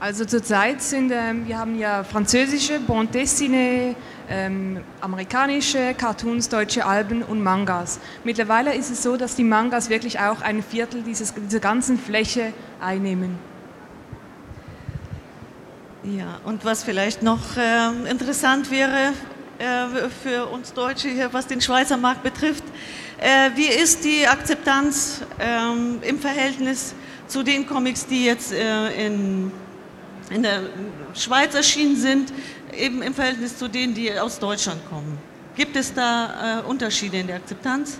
Also 0.00 0.26
zurzeit 0.26 0.82
sind 0.82 1.10
ähm, 1.10 1.46
wir 1.46 1.56
haben 1.56 1.78
ja 1.78 2.04
französische 2.04 2.80
Bande 2.80 3.20
dessinée, 3.20 3.94
ähm, 4.28 4.80
amerikanische 5.00 5.94
Cartoons, 5.94 6.48
deutsche 6.48 6.86
Alben 6.86 7.22
und 7.22 7.42
Mangas. 7.42 8.00
Mittlerweile 8.24 8.74
ist 8.74 8.90
es 8.90 9.02
so, 9.02 9.16
dass 9.16 9.36
die 9.36 9.44
Mangas 9.44 9.90
wirklich 9.90 10.18
auch 10.20 10.40
ein 10.40 10.62
Viertel 10.62 11.02
dieses, 11.02 11.34
dieser 11.34 11.60
ganzen 11.60 11.98
Fläche 11.98 12.52
einnehmen. 12.80 13.38
Ja, 16.04 16.40
und 16.44 16.64
was 16.64 16.84
vielleicht 16.84 17.22
noch 17.22 17.56
äh, 17.56 18.10
interessant 18.10 18.70
wäre 18.70 19.12
äh, 19.58 20.08
für 20.22 20.46
uns 20.46 20.74
Deutsche 20.74 21.08
hier, 21.08 21.32
was 21.32 21.46
den 21.46 21.60
Schweizer 21.60 21.96
Markt 21.96 22.22
betrifft, 22.22 22.64
äh, 23.18 23.50
wie 23.54 23.68
ist 23.68 24.04
die 24.04 24.26
Akzeptanz 24.26 25.22
ähm, 25.38 25.98
im 26.02 26.18
Verhältnis 26.18 26.94
zu 27.26 27.42
den 27.42 27.66
Comics, 27.66 28.06
die 28.06 28.26
jetzt 28.26 28.52
äh, 28.52 29.06
in, 29.06 29.50
in 30.30 30.42
der 30.42 30.64
Schweiz 31.14 31.54
erschienen 31.54 31.96
sind, 31.96 32.32
eben 32.78 33.02
im 33.02 33.14
Verhältnis 33.14 33.56
zu 33.56 33.68
denen, 33.68 33.94
die 33.94 34.12
aus 34.18 34.38
Deutschland 34.38 34.80
kommen? 34.88 35.18
Gibt 35.56 35.76
es 35.76 35.94
da 35.94 36.60
äh, 36.60 36.62
Unterschiede 36.62 37.18
in 37.18 37.26
der 37.26 37.36
Akzeptanz? 37.36 37.98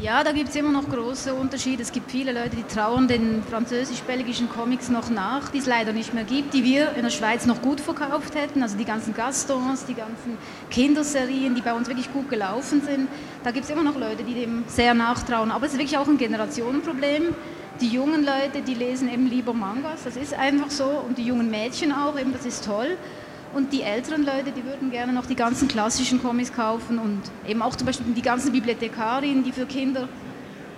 Ja, 0.00 0.22
da 0.22 0.30
gibt 0.30 0.50
es 0.50 0.54
immer 0.54 0.70
noch 0.70 0.88
große 0.88 1.34
Unterschiede. 1.34 1.82
Es 1.82 1.90
gibt 1.90 2.12
viele 2.12 2.32
Leute, 2.32 2.54
die 2.54 2.62
trauern 2.62 3.08
den 3.08 3.42
französisch-belgischen 3.42 4.48
Comics 4.48 4.90
noch 4.90 5.10
nach, 5.10 5.48
die 5.48 5.58
es 5.58 5.66
leider 5.66 5.92
nicht 5.92 6.14
mehr 6.14 6.22
gibt, 6.22 6.54
die 6.54 6.62
wir 6.62 6.92
in 6.94 7.02
der 7.02 7.10
Schweiz 7.10 7.46
noch 7.46 7.60
gut 7.62 7.80
verkauft 7.80 8.36
hätten. 8.36 8.62
Also 8.62 8.76
die 8.76 8.84
ganzen 8.84 9.12
Gastons, 9.12 9.86
die 9.86 9.94
ganzen 9.94 10.38
Kinderserien, 10.70 11.56
die 11.56 11.62
bei 11.62 11.72
uns 11.72 11.88
wirklich 11.88 12.12
gut 12.12 12.28
gelaufen 12.28 12.80
sind. 12.80 13.08
Da 13.42 13.50
gibt 13.50 13.64
es 13.64 13.70
immer 13.70 13.82
noch 13.82 13.98
Leute, 13.98 14.22
die 14.22 14.34
dem 14.34 14.62
sehr 14.68 14.94
nachtrauen. 14.94 15.50
Aber 15.50 15.66
es 15.66 15.72
ist 15.72 15.78
wirklich 15.78 15.98
auch 15.98 16.06
ein 16.06 16.16
Generationenproblem. 16.16 17.34
Die 17.80 17.88
jungen 17.88 18.24
Leute, 18.24 18.60
die 18.66 18.74
lesen 18.74 19.08
eben 19.08 19.28
lieber 19.28 19.52
Mangas, 19.52 20.02
das 20.04 20.16
ist 20.16 20.34
einfach 20.34 20.70
so. 20.70 20.84
Und 21.06 21.16
die 21.16 21.22
jungen 21.22 21.48
Mädchen 21.50 21.92
auch, 21.92 22.18
eben, 22.18 22.32
das 22.32 22.44
ist 22.44 22.64
toll. 22.64 22.96
Und 23.54 23.72
die 23.72 23.82
älteren 23.82 24.24
Leute, 24.24 24.50
die 24.50 24.64
würden 24.64 24.90
gerne 24.90 25.12
noch 25.12 25.26
die 25.26 25.36
ganzen 25.36 25.68
klassischen 25.68 26.20
Comics 26.20 26.52
kaufen 26.52 26.98
und 26.98 27.22
eben 27.46 27.62
auch 27.62 27.76
zum 27.76 27.86
Beispiel 27.86 28.12
die 28.12 28.22
ganzen 28.22 28.52
Bibliothekarinnen, 28.52 29.44
die 29.44 29.52
für 29.52 29.64
Kinder 29.64 30.08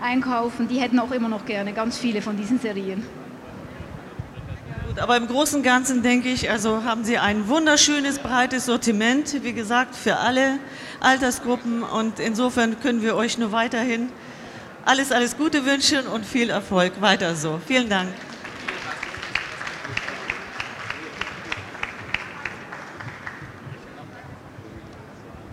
einkaufen, 0.01 0.69
die 0.69 0.79
hätten 0.79 0.99
auch 0.99 1.11
immer 1.11 1.29
noch 1.29 1.47
gerne 1.47 1.73
ganz 1.73 1.99
viele 1.99 2.23
von 2.23 2.37
diesen 2.37 2.61
Serien. 2.61 3.03
Gut, 4.87 4.99
aber 4.99 5.17
im 5.17 5.27
Großen 5.27 5.59
und 5.59 5.63
Ganzen 5.63 6.03
denke 6.03 6.29
ich, 6.29 6.51
also 6.51 6.85
haben 6.85 7.05
Sie 7.05 7.19
ein 7.19 7.49
wunderschönes, 7.49 8.19
breites 8.19 8.67
Sortiment, 8.67 9.43
wie 9.43 9.53
gesagt, 9.53 9.95
für 9.95 10.17
alle 10.17 10.59
Altersgruppen 11.01 11.83
und 11.83 12.19
insofern 12.19 12.79
können 12.81 13.03
wir 13.03 13.17
euch 13.17 13.39
nur 13.39 13.53
weiterhin 13.53 14.11
alles, 14.85 15.13
alles 15.13 15.37
Gute 15.37 15.65
wünschen 15.65 16.07
und 16.07 16.25
viel 16.25 16.51
Erfolg 16.51 17.01
weiter 17.01 17.35
so. 17.35 17.61
Vielen 17.67 17.89
Dank. 17.89 18.09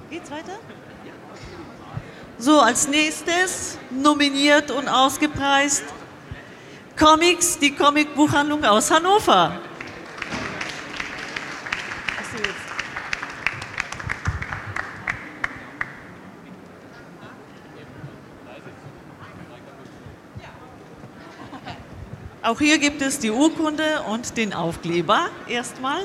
Geht's 0.10 0.32
weiter? 0.32 0.60
So, 2.40 2.60
als 2.60 2.88
nächstes 2.88 3.78
nominiert 3.90 4.72
und 4.72 4.88
ausgepreist 4.88 5.84
Comics, 6.98 7.60
die 7.60 7.76
Comicbuchhandlung 7.76 8.63
aus 8.66 8.90
Hannover. 8.90 9.60
Auch 22.47 22.60
hier 22.60 22.77
gibt 22.77 23.01
es 23.01 23.19
die 23.19 23.29
Urkunde 23.29 24.03
und 24.10 24.38
den 24.38 24.53
Aufkleber 24.53 25.27
erstmal. 25.49 25.99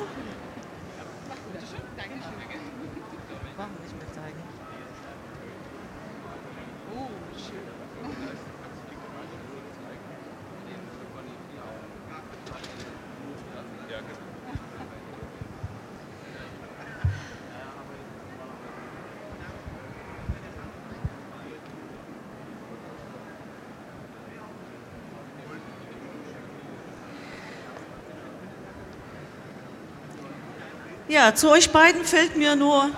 Ja, 31.09 31.35
zu 31.35 31.51
euch 31.51 31.71
beiden 31.71 32.05
fällt 32.05 32.37
mir 32.37 32.55
nur 32.55 32.89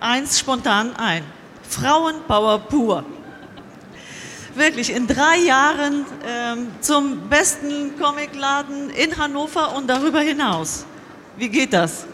eins 0.00 0.38
spontan 0.38 0.96
ein. 0.96 1.22
Frauenpower 1.68 2.58
pur. 2.58 3.04
Wirklich 4.54 4.92
in 4.92 5.06
drei 5.06 5.38
Jahren 5.38 6.04
ähm, 6.26 6.66
zum 6.80 7.28
besten 7.30 7.96
Comicladen 7.98 8.90
in 8.90 9.16
Hannover 9.16 9.74
und 9.76 9.88
darüber 9.88 10.20
hinaus. 10.20 10.84
Wie 11.36 11.48
geht 11.48 11.72
das? 11.72 12.04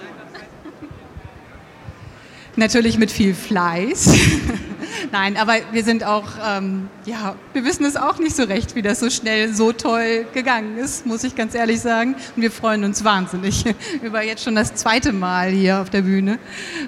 Natürlich 2.54 2.98
mit 2.98 3.10
viel 3.10 3.34
Fleiß. 3.34 4.10
Nein, 5.10 5.38
aber 5.38 5.54
wir 5.72 5.84
sind 5.84 6.04
auch, 6.04 6.26
ähm, 6.46 6.90
ja, 7.06 7.34
wir 7.54 7.64
wissen 7.64 7.84
es 7.86 7.96
auch 7.96 8.18
nicht 8.18 8.36
so 8.36 8.44
recht, 8.44 8.74
wie 8.74 8.82
das 8.82 9.00
so 9.00 9.08
schnell, 9.08 9.54
so 9.54 9.72
toll 9.72 10.26
gegangen 10.34 10.76
ist, 10.76 11.06
muss 11.06 11.24
ich 11.24 11.34
ganz 11.34 11.54
ehrlich 11.54 11.80
sagen. 11.80 12.14
Und 12.36 12.42
wir 12.42 12.50
freuen 12.50 12.84
uns 12.84 13.04
wahnsinnig 13.04 13.64
über 14.02 14.22
jetzt 14.22 14.44
schon 14.44 14.54
das 14.54 14.74
zweite 14.74 15.12
Mal 15.12 15.50
hier 15.50 15.80
auf 15.80 15.88
der 15.88 16.02
Bühne. 16.02 16.38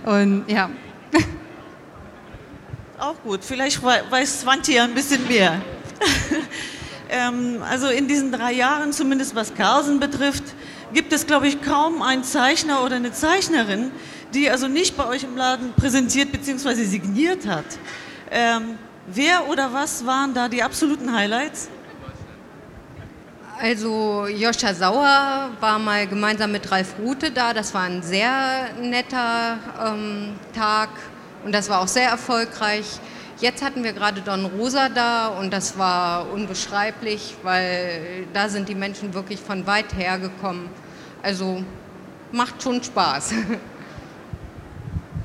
Und 0.04 0.44
ja. 0.48 0.68
Auch 2.98 3.16
gut, 3.22 3.42
vielleicht 3.42 3.83
weiß 3.83 4.42
Svanti 4.42 4.74
ja 4.74 4.85
ein 4.85 4.94
bisschen 4.94 5.26
mehr. 5.26 5.62
ähm, 7.11 7.62
also 7.68 7.88
in 7.88 8.06
diesen 8.06 8.33
drei 8.33 8.52
Jahren, 8.52 8.92
zumindest 8.92 9.35
was 9.35 9.54
Carlsen 9.54 9.98
betrifft, 9.98 10.44
gibt 10.92 11.12
es, 11.14 11.26
glaube 11.26 11.48
ich, 11.48 11.62
kaum 11.62 12.02
einen 12.02 12.24
Zeichner 12.24 12.85
oder 12.85 12.96
eine 12.96 13.12
Zeichnerin, 13.12 13.92
die 14.35 14.50
also 14.50 14.68
nicht 14.68 14.96
bei 14.98 15.06
euch 15.06 15.24
im 15.24 15.37
Laden 15.37 15.72
präsentiert 15.72 16.33
bzw. 16.33 16.85
signiert 16.85 17.46
hat. 17.46 17.64
Ähm, 18.31 18.79
wer 19.07 19.49
oder 19.49 19.73
was 19.73 20.07
waren 20.07 20.33
da 20.33 20.49
die 20.49 20.62
absoluten 20.62 21.12
Highlights? 21.12 21.69
Also 23.59 24.27
Joscha 24.27 24.73
Sauer 24.73 25.51
war 25.59 25.79
mal 25.79 26.07
gemeinsam 26.07 26.53
mit 26.53 26.71
Ralf 26.71 26.95
Rute 26.99 27.31
da. 27.31 27.53
Das 27.53 27.75
war 27.75 27.83
ein 27.83 28.03
sehr 28.03 28.71
netter 28.81 29.59
ähm, 29.85 30.38
Tag 30.55 30.90
und 31.45 31.53
das 31.53 31.69
war 31.69 31.81
auch 31.81 31.88
sehr 31.88 32.09
erfolgreich. 32.09 32.87
Jetzt 33.40 33.62
hatten 33.62 33.83
wir 33.83 33.93
gerade 33.93 34.21
Don 34.21 34.47
Rosa 34.47 34.88
da 34.88 35.29
und 35.29 35.53
das 35.53 35.77
war 35.77 36.31
unbeschreiblich, 36.31 37.37
weil 37.43 38.27
da 38.33 38.49
sind 38.49 38.69
die 38.69 38.75
Menschen 38.75 39.12
wirklich 39.12 39.40
von 39.40 39.66
weit 39.66 39.95
her 39.97 40.19
gekommen. 40.19 40.71
Also 41.23 41.64
macht 42.33 42.62
schon 42.62 42.83
Spaß. 42.83 43.35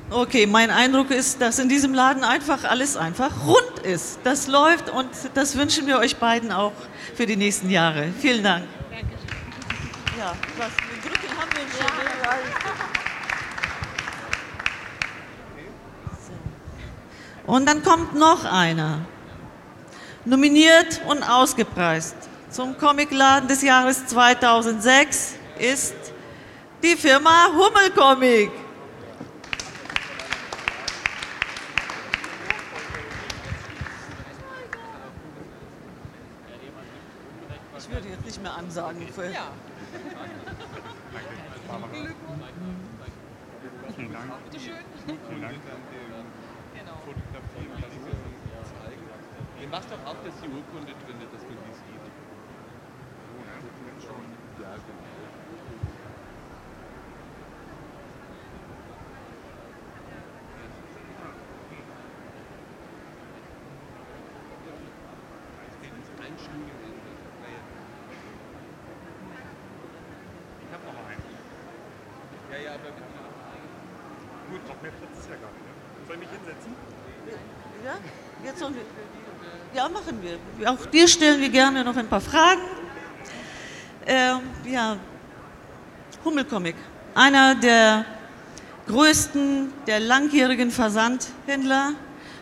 Okay, 0.08 0.46
mein 0.46 0.70
Eindruck 0.70 1.10
ist, 1.10 1.40
dass 1.40 1.58
in 1.58 1.68
diesem 1.68 1.92
Laden 1.92 2.22
einfach 2.22 2.62
alles 2.62 2.96
einfach 2.96 3.32
rund 3.44 3.80
ist. 3.82 4.20
Das 4.22 4.46
läuft 4.46 4.88
und 4.88 5.08
das 5.34 5.56
wünschen 5.56 5.88
wir 5.88 5.98
euch 5.98 6.16
beiden 6.16 6.52
auch 6.52 6.72
für 7.16 7.26
die 7.26 7.34
nächsten 7.34 7.70
Jahre. 7.70 8.12
Vielen 8.20 8.44
Dank. 8.44 8.64
Dankeschön. 8.88 9.18
Ja, 10.16 10.32
was, 10.56 10.68
Drücken 11.02 11.36
haben 11.36 11.50
wir 11.50 11.60
schon. 11.76 11.86
Ja. 12.22 12.36
Und 17.46 17.66
dann 17.66 17.82
kommt 17.82 18.14
noch 18.14 18.44
einer. 18.44 19.00
Nominiert 20.24 21.00
und 21.08 21.24
ausgepreist 21.24 22.16
zum 22.50 22.78
Comicladen 22.78 23.48
des 23.48 23.62
Jahres 23.62 24.06
2006 24.06 25.34
ist 25.58 25.94
die 26.82 26.96
Firma 26.96 27.48
Hummel 38.46 38.70
Comic. 38.70 38.72
sagen. 38.72 39.06
Ja. 39.32 39.52
Vielen 43.94 44.12
Dank. 44.12 44.44
Bitte 44.44 44.60
schön. 44.60 44.74
Vielen 45.28 45.42
Dank. 45.42 45.54
Genau. 46.74 47.02
Ihr 49.60 49.68
macht 49.68 49.90
doch 49.90 50.04
auch, 50.06 50.22
dass 50.24 50.34
die 50.40 50.48
Urkunde 50.48 50.92
drin 50.92 51.20
ist, 51.22 51.32
dass 51.32 51.42
man 51.42 51.56
die 51.66 51.74
sieht. 51.74 52.06
Ja, 54.60 54.74
genau. 54.74 55.06
Ein 66.18 66.38
Studium 66.38 66.85
Gut, 74.50 74.68
noch 74.68 74.80
mehr 74.80 74.92
Platz 74.92 75.18
ist 75.18 75.28
ja 75.28 75.36
gar 75.36 75.50
nicht. 75.52 75.66
Ne? 75.66 76.06
Soll 76.06 76.14
ich 76.14 76.20
mich 76.20 76.30
hinsetzen? 76.30 76.74
Ja, 77.84 77.98
jetzt 78.44 78.58
sollen 78.58 78.74
wir. 78.74 78.82
Ja, 79.74 79.88
machen 79.88 80.22
wir. 80.22 80.70
Auch 80.70 80.86
dir 80.86 81.06
stellen 81.06 81.40
wir 81.40 81.50
gerne 81.50 81.84
noch 81.84 81.96
ein 81.96 82.08
paar 82.08 82.20
Fragen. 82.20 82.62
Ähm, 84.06 84.40
ja, 84.64 84.96
Hummelcomic. 86.24 86.76
Einer 87.14 87.56
der 87.56 88.06
größten, 88.86 89.72
der 89.86 90.00
langjährigen 90.00 90.70
Versandhändler 90.70 91.92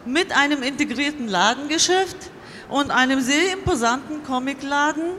mit 0.04 0.30
einem 0.36 0.62
integrierten 0.62 1.26
Ladengeschäft 1.26 2.30
und 2.68 2.90
einem 2.90 3.20
sehr 3.20 3.54
imposanten 3.54 4.22
Comicladen 4.22 5.14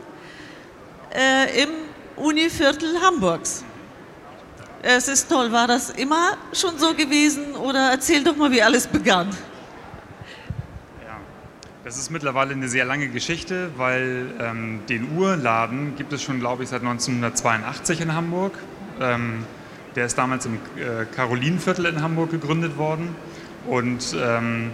äh, 1.14 1.64
im 1.64 1.70
Univiertel 2.16 3.02
Hamburgs. 3.02 3.65
Es 4.88 5.08
ist 5.08 5.30
toll. 5.30 5.52
War 5.52 5.66
das 5.66 5.90
immer 5.90 6.38
schon 6.54 6.78
so 6.78 6.94
gewesen 6.94 7.56
oder 7.56 7.90
erzähl 7.90 8.24
doch 8.24 8.36
mal, 8.36 8.52
wie 8.52 8.62
alles 8.62 8.86
begann? 8.86 9.30
Ja, 11.04 11.18
das 11.84 11.98
ist 11.98 12.12
mittlerweile 12.12 12.54
eine 12.54 12.70
sehr 12.70 12.86
lange 12.86 13.08
Geschichte, 13.08 13.72
weil 13.78 14.28
ähm, 14.40 14.82
den 14.88 15.18
Urladen 15.18 15.96
gibt 15.96 16.14
es 16.14 16.22
schon, 16.22 16.40
glaube 16.40 16.62
ich, 16.62 16.70
seit 16.70 16.82
1982 16.82 18.02
in 18.02 18.14
Hamburg. 18.14 18.60
Ähm, 19.02 19.44
der 19.96 20.06
ist 20.06 20.20
damals 20.20 20.46
im 20.46 20.60
äh, 20.76 21.06
Karolinenviertel 21.16 21.88
in 21.88 22.04
Hamburg 22.04 22.30
gegründet 22.30 22.78
worden 22.78 23.16
und 23.66 24.16
ähm, 24.24 24.70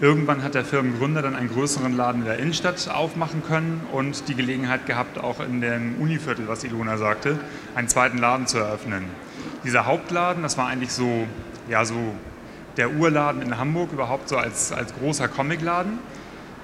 Irgendwann 0.00 0.42
hat 0.42 0.56
der 0.56 0.64
Firmengründer 0.64 1.22
dann 1.22 1.36
einen 1.36 1.48
größeren 1.48 1.96
Laden 1.96 2.22
in 2.22 2.26
der 2.26 2.40
Innenstadt 2.40 2.88
aufmachen 2.88 3.44
können 3.46 3.86
und 3.92 4.28
die 4.28 4.34
Gelegenheit 4.34 4.86
gehabt, 4.86 5.18
auch 5.18 5.38
in 5.38 5.60
dem 5.60 6.00
Univiertel, 6.00 6.48
was 6.48 6.64
Ilona 6.64 6.98
sagte, 6.98 7.38
einen 7.76 7.86
zweiten 7.86 8.18
Laden 8.18 8.48
zu 8.48 8.58
eröffnen. 8.58 9.04
Dieser 9.64 9.86
Hauptladen, 9.86 10.42
das 10.42 10.58
war 10.58 10.68
eigentlich 10.68 10.92
so, 10.92 11.26
ja, 11.68 11.84
so 11.84 11.96
der 12.76 12.92
Urladen 12.92 13.42
in 13.42 13.56
Hamburg 13.58 13.92
überhaupt 13.92 14.28
so 14.28 14.36
als, 14.36 14.72
als 14.72 14.94
großer 14.94 15.28
Comicladen. 15.28 15.98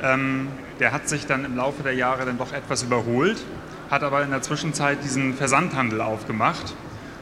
Ähm, 0.02 0.48
der 0.78 0.92
hat 0.92 1.08
sich 1.08 1.26
dann 1.26 1.44
im 1.44 1.56
Laufe 1.56 1.82
der 1.82 1.94
Jahre 1.94 2.24
dann 2.24 2.38
doch 2.38 2.52
etwas 2.52 2.82
überholt, 2.82 3.44
hat 3.90 4.02
aber 4.02 4.22
in 4.22 4.30
der 4.30 4.42
Zwischenzeit 4.42 5.02
diesen 5.04 5.34
Versandhandel 5.34 6.00
aufgemacht 6.00 6.74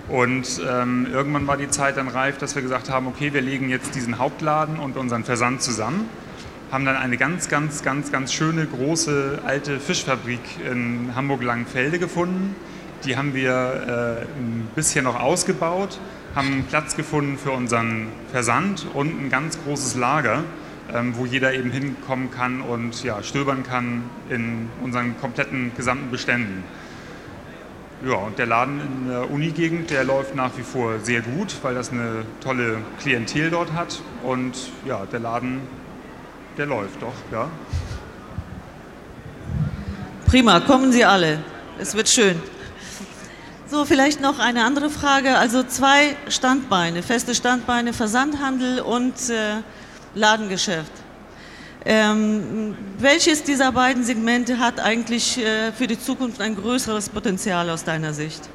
und 0.08 0.62
ähm, 0.66 1.06
irgendwann 1.12 1.46
war 1.46 1.58
die 1.58 1.68
Zeit 1.68 1.98
dann 1.98 2.08
reif, 2.08 2.38
dass 2.38 2.54
wir 2.54 2.62
gesagt 2.62 2.88
haben, 2.88 3.06
okay, 3.06 3.34
wir 3.34 3.42
legen 3.42 3.68
jetzt 3.68 3.94
diesen 3.94 4.18
Hauptladen 4.18 4.78
und 4.78 4.96
unseren 4.96 5.24
Versand 5.24 5.62
zusammen. 5.62 6.08
Haben 6.72 6.86
dann 6.86 6.96
eine 6.96 7.18
ganz, 7.18 7.48
ganz, 7.48 7.82
ganz, 7.82 8.10
ganz 8.10 8.32
schöne, 8.32 8.66
große, 8.66 9.40
alte 9.44 9.78
Fischfabrik 9.78 10.40
in 10.70 11.12
Hamburg-Langenfelde 11.14 11.98
gefunden. 11.98 12.56
Die 13.04 13.16
haben 13.16 13.34
wir 13.34 13.52
äh, 13.52 14.40
ein 14.40 14.68
bisschen 14.74 15.04
noch 15.04 15.20
ausgebaut, 15.20 16.00
haben 16.34 16.64
Platz 16.68 16.96
gefunden 16.96 17.38
für 17.38 17.52
unseren 17.52 18.08
Versand 18.32 18.86
und 18.92 19.08
ein 19.08 19.30
ganz 19.30 19.58
großes 19.62 19.94
Lager, 19.94 20.42
ähm, 20.92 21.16
wo 21.16 21.24
jeder 21.24 21.54
eben 21.54 21.70
hinkommen 21.70 22.30
kann 22.30 22.60
und 22.60 23.04
ja, 23.04 23.22
stöbern 23.22 23.62
kann 23.62 24.04
in 24.30 24.68
unseren 24.82 25.18
kompletten 25.20 25.70
gesamten 25.76 26.10
Beständen. 26.10 26.64
Ja, 28.06 28.14
und 28.14 28.38
der 28.38 28.46
Laden 28.46 28.80
in 28.80 29.08
der 29.08 29.30
Unigegend, 29.30 29.90
der 29.90 30.04
läuft 30.04 30.34
nach 30.34 30.56
wie 30.56 30.62
vor 30.62 31.00
sehr 31.00 31.20
gut, 31.20 31.56
weil 31.62 31.74
das 31.74 31.90
eine 31.90 32.24
tolle 32.40 32.78
Klientel 33.00 33.50
dort 33.50 33.72
hat. 33.72 34.00
Und 34.22 34.70
ja, 34.86 35.04
der 35.06 35.18
Laden, 35.18 35.60
der 36.56 36.66
läuft 36.66 37.02
doch, 37.02 37.14
ja. 37.32 37.48
Prima, 40.26 40.60
kommen 40.60 40.92
Sie 40.92 41.04
alle. 41.04 41.40
Es 41.80 41.94
wird 41.96 42.08
schön. 42.08 42.40
So, 43.70 43.84
vielleicht 43.84 44.22
noch 44.22 44.38
eine 44.38 44.64
andere 44.64 44.88
Frage. 44.88 45.36
Also 45.36 45.62
zwei 45.62 46.16
Standbeine, 46.28 47.02
feste 47.02 47.34
Standbeine, 47.34 47.92
Versandhandel 47.92 48.80
und 48.80 49.12
äh, 49.28 49.60
Ladengeschäft. 50.14 50.90
Ähm, 51.84 52.74
welches 52.98 53.42
dieser 53.42 53.72
beiden 53.72 54.04
Segmente 54.04 54.58
hat 54.58 54.80
eigentlich 54.80 55.36
äh, 55.38 55.70
für 55.72 55.86
die 55.86 56.00
Zukunft 56.00 56.40
ein 56.40 56.56
größeres 56.56 57.10
Potenzial 57.10 57.68
aus 57.68 57.84
deiner 57.84 58.14
Sicht? 58.14 58.48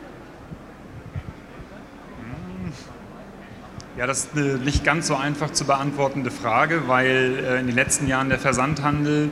Ja, 3.95 4.07
das 4.07 4.25
ist 4.25 4.29
eine 4.35 4.55
nicht 4.55 4.83
ganz 4.83 5.05
so 5.05 5.15
einfach 5.15 5.51
zu 5.51 5.65
beantwortende 5.65 6.31
Frage, 6.31 6.87
weil 6.87 7.37
äh, 7.45 7.59
in 7.59 7.67
den 7.67 7.75
letzten 7.75 8.07
Jahren 8.07 8.29
der 8.29 8.39
Versandhandel 8.39 9.29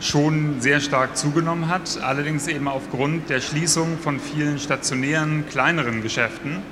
schon 0.00 0.60
sehr 0.60 0.80
stark 0.80 1.16
zugenommen 1.16 1.68
hat, 1.68 2.00
allerdings 2.02 2.46
eben 2.46 2.68
aufgrund 2.68 3.30
der 3.30 3.40
Schließung 3.40 3.98
von 3.98 4.20
vielen 4.20 4.58
stationären, 4.58 5.44
kleineren 5.48 6.02
Geschäften. 6.02 6.62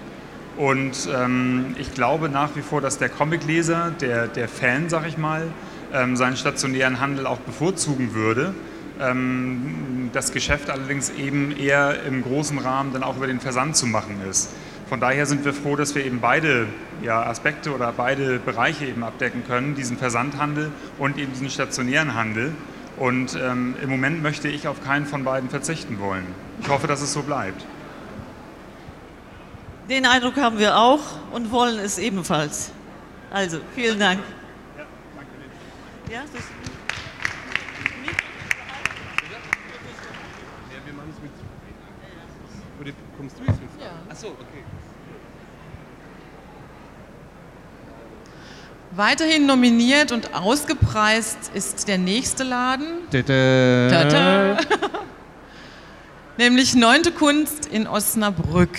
Und 0.56 1.08
ähm, 1.14 1.74
ich 1.78 1.92
glaube 1.92 2.28
nach 2.28 2.56
wie 2.56 2.62
vor, 2.62 2.80
dass 2.80 2.98
der 2.98 3.08
Comicleser, 3.08 3.92
der, 4.00 4.28
der 4.28 4.48
Fan, 4.48 4.88
sag 4.88 5.06
ich 5.06 5.18
mal, 5.18 5.48
ähm, 5.92 6.16
seinen 6.16 6.36
stationären 6.36 7.00
Handel 7.00 7.26
auch 7.26 7.38
bevorzugen 7.40 8.14
würde. 8.14 8.54
Ähm, 9.00 10.10
das 10.12 10.32
Geschäft 10.32 10.70
allerdings 10.70 11.10
eben 11.10 11.54
eher 11.54 12.02
im 12.04 12.22
großen 12.22 12.58
Rahmen 12.58 12.92
dann 12.92 13.02
auch 13.02 13.16
über 13.16 13.26
den 13.26 13.40
Versand 13.40 13.76
zu 13.76 13.86
machen 13.86 14.16
ist. 14.28 14.50
Von 14.88 15.00
daher 15.00 15.26
sind 15.26 15.44
wir 15.44 15.52
froh, 15.52 15.74
dass 15.76 15.94
wir 15.94 16.04
eben 16.04 16.20
beide 16.20 16.66
ja, 17.02 17.22
Aspekte 17.24 17.74
oder 17.74 17.92
beide 17.94 18.38
Bereiche 18.38 18.86
eben 18.86 19.02
abdecken 19.02 19.42
können, 19.46 19.74
diesen 19.74 19.98
Versandhandel 19.98 20.70
und 20.96 21.18
eben 21.18 21.32
diesen 21.32 21.50
stationären 21.50 22.14
Handel. 22.14 22.52
Und 22.96 23.34
ähm, 23.34 23.74
im 23.82 23.90
Moment 23.90 24.22
möchte 24.22 24.48
ich 24.48 24.68
auf 24.68 24.82
keinen 24.82 25.06
von 25.06 25.24
beiden 25.24 25.50
verzichten 25.50 25.98
wollen. 26.00 26.26
Ich 26.60 26.68
hoffe, 26.68 26.86
dass 26.86 27.02
es 27.02 27.12
so 27.12 27.22
bleibt. 27.22 27.64
Den 29.88 30.06
Eindruck 30.06 30.36
haben 30.36 30.58
wir 30.58 30.78
auch 30.78 31.00
und 31.32 31.52
wollen 31.52 31.78
es 31.78 31.98
ebenfalls. 31.98 32.72
Also, 33.30 33.60
vielen 33.74 34.00
Dank. 34.00 34.20
Ja, 36.10 36.22
das 36.22 36.40
ist 36.40 36.48
Ja, 40.72 40.86
wir 40.86 40.92
machen 40.94 41.12
es 41.14 41.22
mit. 41.22 41.32
Oder 42.80 42.92
kommst 43.16 43.38
du 43.38 43.42
jetzt 43.44 43.60
mit? 43.60 43.70
Ja. 43.80 43.90
Achso, 44.08 44.28
okay. 44.28 44.64
Weiterhin 48.96 49.44
nominiert 49.44 50.10
und 50.10 50.34
ausgepreist 50.34 51.50
ist 51.52 51.86
der 51.86 51.98
nächste 51.98 52.44
Laden. 52.44 52.86
Tada. 53.10 53.90
Tada. 53.90 54.56
Nämlich 56.38 56.74
Neunte 56.74 57.12
Kunst 57.12 57.66
in 57.66 57.86
Osnabrück. 57.86 58.78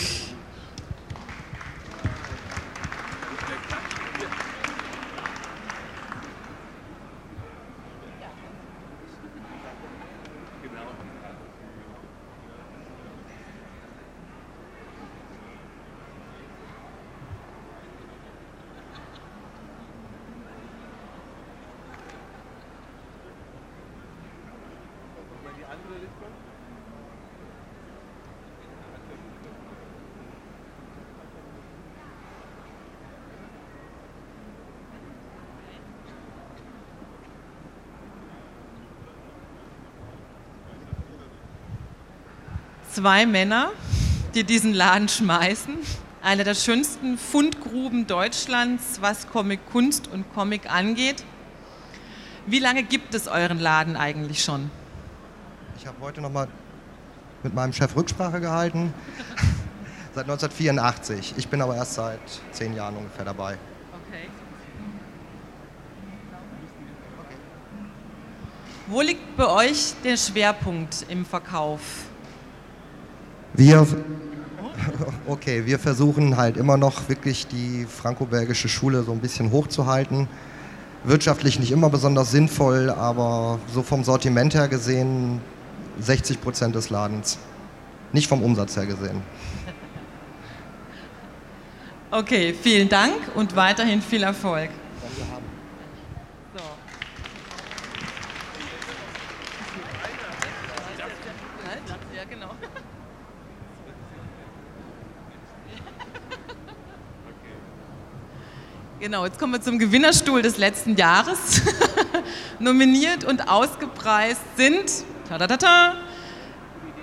Zwei 42.98 43.28
Männer, 43.28 43.74
die 44.34 44.44
diesen 44.44 44.74
Laden 44.74 45.08
schmeißen. 45.08 45.76
Eine 46.24 46.44
der 46.44 46.56
schönsten 46.56 47.20
Fundgruben 47.20 48.08
Deutschlands, 48.08 48.98
was 49.02 49.30
Comic 49.30 49.60
Kunst 49.72 50.08
und 50.08 50.26
Comic 50.34 50.68
angeht. 50.74 51.24
Wie 52.48 52.58
lange 52.58 52.82
gibt 52.82 53.14
es 53.14 53.28
euren 53.28 53.60
Laden 53.60 53.96
eigentlich 53.96 54.44
schon? 54.44 54.72
Ich 55.78 55.86
habe 55.86 55.98
heute 56.02 56.22
nochmal 56.22 56.48
mit 57.44 57.54
meinem 57.54 57.72
Chef 57.72 57.96
Rücksprache 57.96 58.42
gehalten. 58.42 58.92
seit 60.16 60.24
1984. 60.24 61.36
Ich 61.38 61.48
bin 61.50 61.62
aber 61.62 61.76
erst 61.76 61.94
seit 61.94 62.20
zehn 62.52 62.76
Jahren 62.76 62.98
ungefähr 62.98 63.26
dabei. 63.26 63.60
Okay. 64.08 64.28
Wo 68.88 69.02
liegt 69.02 69.38
bei 69.38 69.46
euch 69.46 69.94
der 70.04 70.18
Schwerpunkt 70.18 71.06
im 71.10 71.28
Verkauf? 71.28 72.07
Wir, 73.58 73.88
okay, 75.28 75.66
wir 75.66 75.80
versuchen 75.80 76.38
halt 76.38 76.58
immer 76.58 76.78
noch 76.78 77.10
wirklich 77.10 77.48
die 77.48 77.86
franco-belgische 77.86 78.70
Schule 78.70 79.02
so 79.02 79.12
ein 79.12 79.20
bisschen 79.20 79.52
hochzuhalten. 79.52 80.28
Wirtschaftlich 81.04 81.60
nicht 81.60 81.72
immer 81.72 81.90
besonders 81.90 82.30
sinnvoll, 82.30 82.92
aber 82.92 83.58
so 83.74 83.82
vom 83.82 84.04
Sortiment 84.04 84.54
her 84.54 84.68
gesehen 84.68 85.42
60 86.00 86.40
Prozent 86.40 86.76
des 86.76 86.92
Ladens. 86.92 87.40
Nicht 88.14 88.28
vom 88.28 88.44
Umsatz 88.44 88.76
her 88.78 88.86
gesehen. 88.86 89.22
Okay, 92.10 92.54
vielen 92.54 92.88
Dank 92.88 93.16
und 93.36 93.54
weiterhin 93.58 94.02
viel 94.02 94.24
Erfolg. 94.24 94.70
So. 96.56 96.64
Ja, 102.16 102.24
genau. 102.30 102.52
Genau, 109.00 109.26
jetzt 109.26 109.38
kommen 109.38 109.54
wir 109.54 109.62
zum 109.62 109.78
Gewinnerstuhl 109.78 110.42
des 110.42 110.58
letzten 110.58 110.96
Jahres. 110.96 111.62
Nominiert 112.60 113.26
und 113.26 113.48
ausgepreist 113.48 114.42
sind 114.56 114.92
ta 115.30 115.36
-ta 115.36 115.46
-ta 115.46 115.94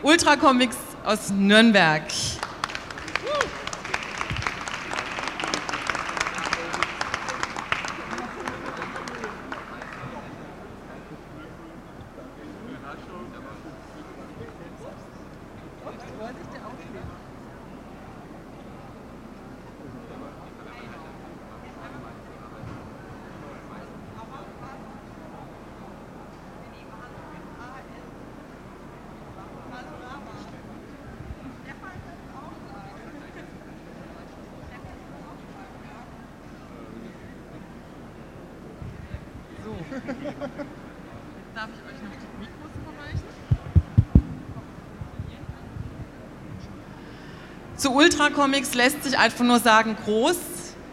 Ultra 0.03 0.35
Comics 0.35 0.77
aus 1.05 1.31
Nürnberg. 1.31 2.03
Ultra 48.25 48.41
Comics 48.41 48.73
lässt 48.73 49.05
sich 49.05 49.19
einfach 49.19 49.45
nur 49.45 49.59
sagen, 49.59 49.97
groß, 50.03 50.37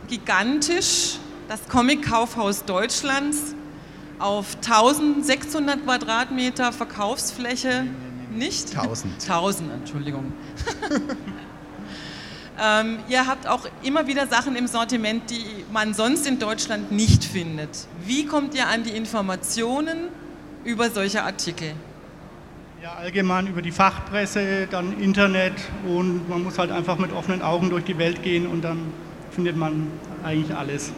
gigantisch, 0.10 1.17
das 1.48 1.65
Comic-Kaufhaus 1.70 2.65
Deutschlands 2.65 3.56
auf 4.20 4.58
1600 4.58 5.82
Quadratmeter 5.86 6.74
Verkaufsfläche, 6.74 7.86
nicht? 8.32 8.76
1000. 8.78 9.13
1000, 9.22 9.72
Entschuldigung. 9.72 10.34
ähm, 12.62 13.00
ihr 13.08 13.26
habt 13.26 13.48
auch 13.48 13.65
immer 13.82 14.08
wieder 14.08 14.28
Sachen 14.28 14.58
im 14.58 14.67
Sortiment, 14.67 15.30
die 15.30 15.63
man 15.72 15.94
sonst 15.94 16.28
in 16.28 16.38
Deutschland 16.38 16.91
nicht 16.91 17.24
findet. 17.24 17.88
Wie 18.06 18.26
kommt 18.26 18.56
ihr 18.56 18.67
an 18.67 18.84
die 18.84 18.91
Informationen 18.91 20.10
über 20.65 20.89
solche 20.89 21.24
Artikel? 21.24 21.76
Ja, 22.82 22.94
allgemein 22.96 23.46
über 23.46 23.62
die 23.62 23.72
Fachpresse, 23.72 24.65
dann 24.65 25.00
Internet 25.00 25.54
und 25.86 26.28
man 26.28 26.41
muss 26.41 26.58
halt 26.58 26.72
einfach 26.72 26.98
mit 26.98 27.13
offenen 27.13 27.44
Augen 27.44 27.70
durch 27.70 27.84
die 27.84 28.00
Welt 28.00 28.24
gehen 28.24 28.48
und 28.48 28.63
dann 28.63 28.91
findet 29.30 29.56
man 29.56 29.86
eigentlich 30.24 30.58
alles. 30.58 30.91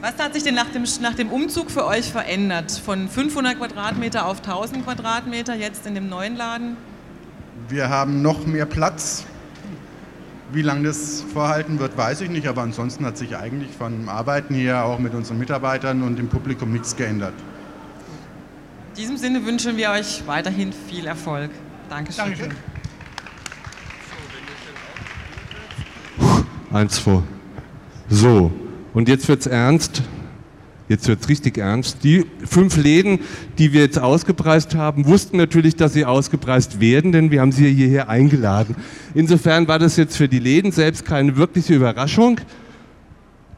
Was 0.00 0.18
hat 0.18 0.34
sich 0.34 0.42
denn 0.42 0.56
nach 0.56 0.70
dem, 0.70 0.82
nach 1.00 1.14
dem 1.14 1.30
Umzug 1.30 1.70
für 1.70 1.86
euch 1.86 2.10
verändert? 2.10 2.72
Von 2.72 3.08
500 3.08 3.56
Quadratmeter 3.56 4.26
auf 4.26 4.38
1000 4.38 4.84
Quadratmeter 4.84 5.54
jetzt 5.54 5.86
in 5.86 5.94
dem 5.94 6.08
neuen 6.08 6.34
Laden? 6.34 6.76
Wir 7.68 7.88
haben 7.88 8.20
noch 8.20 8.44
mehr 8.44 8.66
Platz. 8.66 9.24
Wie 10.50 10.62
lange 10.62 10.88
das 10.88 11.22
vorhalten 11.32 11.78
wird, 11.78 11.96
weiß 11.96 12.20
ich 12.20 12.30
nicht, 12.30 12.48
aber 12.48 12.62
ansonsten 12.62 13.06
hat 13.06 13.16
sich 13.16 13.36
eigentlich 13.36 13.70
vom 13.78 14.08
Arbeiten 14.08 14.56
hier 14.56 14.84
auch 14.84 14.98
mit 14.98 15.14
unseren 15.14 15.38
Mitarbeitern 15.38 16.02
und 16.02 16.18
dem 16.18 16.26
Publikum 16.26 16.72
nichts 16.72 16.96
geändert. 16.96 17.34
In 18.92 18.96
diesem 18.96 19.16
Sinne 19.16 19.46
wünschen 19.46 19.78
wir 19.78 19.88
euch 19.88 20.22
weiterhin 20.26 20.70
viel 20.70 21.06
Erfolg. 21.06 21.50
Dankeschön. 21.88 22.26
Dankeschön. 22.26 22.52
Eins 26.70 26.98
vor. 26.98 27.22
So, 28.10 28.52
und 28.92 29.08
jetzt 29.08 29.26
wird's 29.28 29.46
ernst. 29.46 30.02
Jetzt 30.90 31.08
wird's 31.08 31.26
richtig 31.30 31.56
ernst. 31.56 32.04
Die 32.04 32.26
fünf 32.44 32.76
Läden, 32.76 33.20
die 33.56 33.72
wir 33.72 33.80
jetzt 33.80 33.98
ausgepreist 33.98 34.74
haben, 34.74 35.06
wussten 35.06 35.38
natürlich, 35.38 35.74
dass 35.74 35.94
sie 35.94 36.04
ausgepreist 36.04 36.78
werden, 36.78 37.12
denn 37.12 37.30
wir 37.30 37.40
haben 37.40 37.52
sie 37.52 37.72
hierher 37.72 38.10
eingeladen. 38.10 38.76
Insofern 39.14 39.68
war 39.68 39.78
das 39.78 39.96
jetzt 39.96 40.18
für 40.18 40.28
die 40.28 40.38
Läden 40.38 40.70
selbst 40.70 41.06
keine 41.06 41.38
wirkliche 41.38 41.74
Überraschung, 41.74 42.42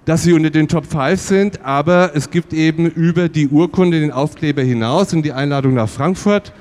dass 0.04 0.22
sie 0.22 0.32
unter 0.32 0.50
den 0.50 0.68
Top 0.68 0.86
5 0.86 1.20
sind, 1.20 1.60
aber 1.62 2.12
es 2.14 2.30
gibt 2.30 2.52
eben 2.52 2.86
über 2.86 3.28
die 3.28 3.48
Urkunde, 3.48 4.00
den 4.00 4.10
Aufkleber 4.10 4.62
hinaus 4.62 5.12
und 5.12 5.22
die 5.22 5.32
Einladung 5.32 5.74
nach 5.74 5.88
Frankfurt, 5.88 6.52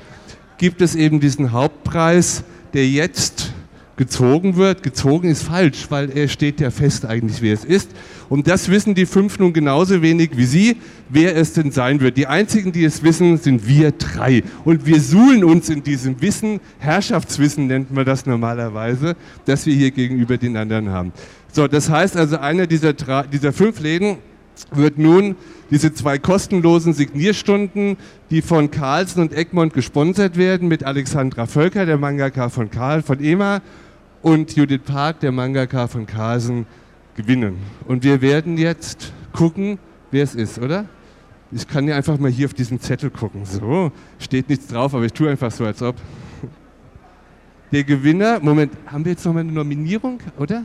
gibt 0.58 0.82
es 0.82 0.95
eben 0.95 1.19
diesen 1.19 1.51
Hauptpreis, 1.51 2.43
der 2.73 2.88
jetzt 2.88 3.53
gezogen 3.95 4.56
wird. 4.56 4.82
Gezogen 4.82 5.29
ist 5.29 5.43
falsch, 5.43 5.88
weil 5.89 6.10
er 6.10 6.27
steht 6.27 6.60
ja 6.60 6.71
fest 6.71 7.06
eigentlich, 7.06 7.41
wer 7.41 7.53
es 7.53 7.65
ist. 7.65 7.91
Und 8.29 8.47
das 8.47 8.69
wissen 8.69 8.95
die 8.95 9.06
fünf 9.06 9.38
nun 9.38 9.53
genauso 9.53 10.01
wenig 10.01 10.32
wie 10.36 10.45
Sie, 10.45 10.77
wer 11.10 11.36
es 11.36 11.53
denn 11.53 11.71
sein 11.71 11.99
wird. 11.99 12.17
Die 12.17 12.27
einzigen, 12.27 12.71
die 12.71 12.84
es 12.84 13.03
wissen, 13.03 13.38
sind 13.38 13.67
wir 13.67 13.91
drei. 13.91 14.43
Und 14.65 14.86
wir 14.86 14.99
suhlen 14.99 15.43
uns 15.43 15.69
in 15.69 15.84
diesem 15.84 16.19
Wissen, 16.21 16.60
Herrschaftswissen 16.79 17.67
nennt 17.67 17.91
man 17.91 18.06
das 18.06 18.25
normalerweise, 18.25 19.15
das 19.45 19.65
wir 19.65 19.75
hier 19.75 19.91
gegenüber 19.91 20.38
den 20.38 20.58
anderen 20.58 20.89
haben. 20.89 21.13
So, 21.53 21.67
das 21.67 21.87
heißt 21.87 22.17
also, 22.17 22.39
einer 22.39 22.65
dieser, 22.65 22.93
dieser 22.93 23.53
fünf 23.53 23.79
Läden 23.79 24.17
wird 24.71 24.97
nun 24.97 25.35
diese 25.69 25.93
zwei 25.93 26.17
kostenlosen 26.17 26.93
Signierstunden, 26.93 27.97
die 28.31 28.41
von 28.41 28.71
Carlsen 28.71 29.21
und 29.21 29.33
Egmont 29.33 29.71
gesponsert 29.71 30.35
werden, 30.35 30.67
mit 30.67 30.83
Alexandra 30.83 31.45
Völker, 31.45 31.85
der 31.85 31.99
Mangaka 31.99 32.49
von 32.49 32.71
Karl, 32.71 33.03
von 33.03 33.23
EMA, 33.23 33.61
und 34.23 34.55
Judith 34.55 34.81
Park, 34.83 35.19
der 35.19 35.31
Mangaka 35.31 35.87
von 35.87 36.07
Carlsen, 36.07 36.65
gewinnen. 37.15 37.57
Und 37.87 38.03
wir 38.03 38.21
werden 38.21 38.57
jetzt 38.57 39.13
gucken, 39.31 39.77
wer 40.09 40.23
es 40.23 40.33
ist, 40.33 40.57
oder? 40.57 40.85
Ich 41.51 41.67
kann 41.67 41.87
ja 41.87 41.95
einfach 41.95 42.17
mal 42.17 42.31
hier 42.31 42.47
auf 42.47 42.55
diesen 42.55 42.79
Zettel 42.79 43.11
gucken. 43.11 43.45
So, 43.45 43.91
steht 44.17 44.49
nichts 44.49 44.65
drauf, 44.65 44.95
aber 44.95 45.05
ich 45.05 45.13
tue 45.13 45.29
einfach 45.29 45.51
so, 45.51 45.65
als 45.65 45.83
ob. 45.83 45.97
Der 47.71 47.83
Gewinner, 47.83 48.39
Moment, 48.39 48.73
haben 48.87 49.05
wir 49.05 49.11
jetzt 49.11 49.23
noch 49.23 49.33
mal 49.33 49.41
eine 49.41 49.51
Nominierung, 49.51 50.19
oder? 50.39 50.63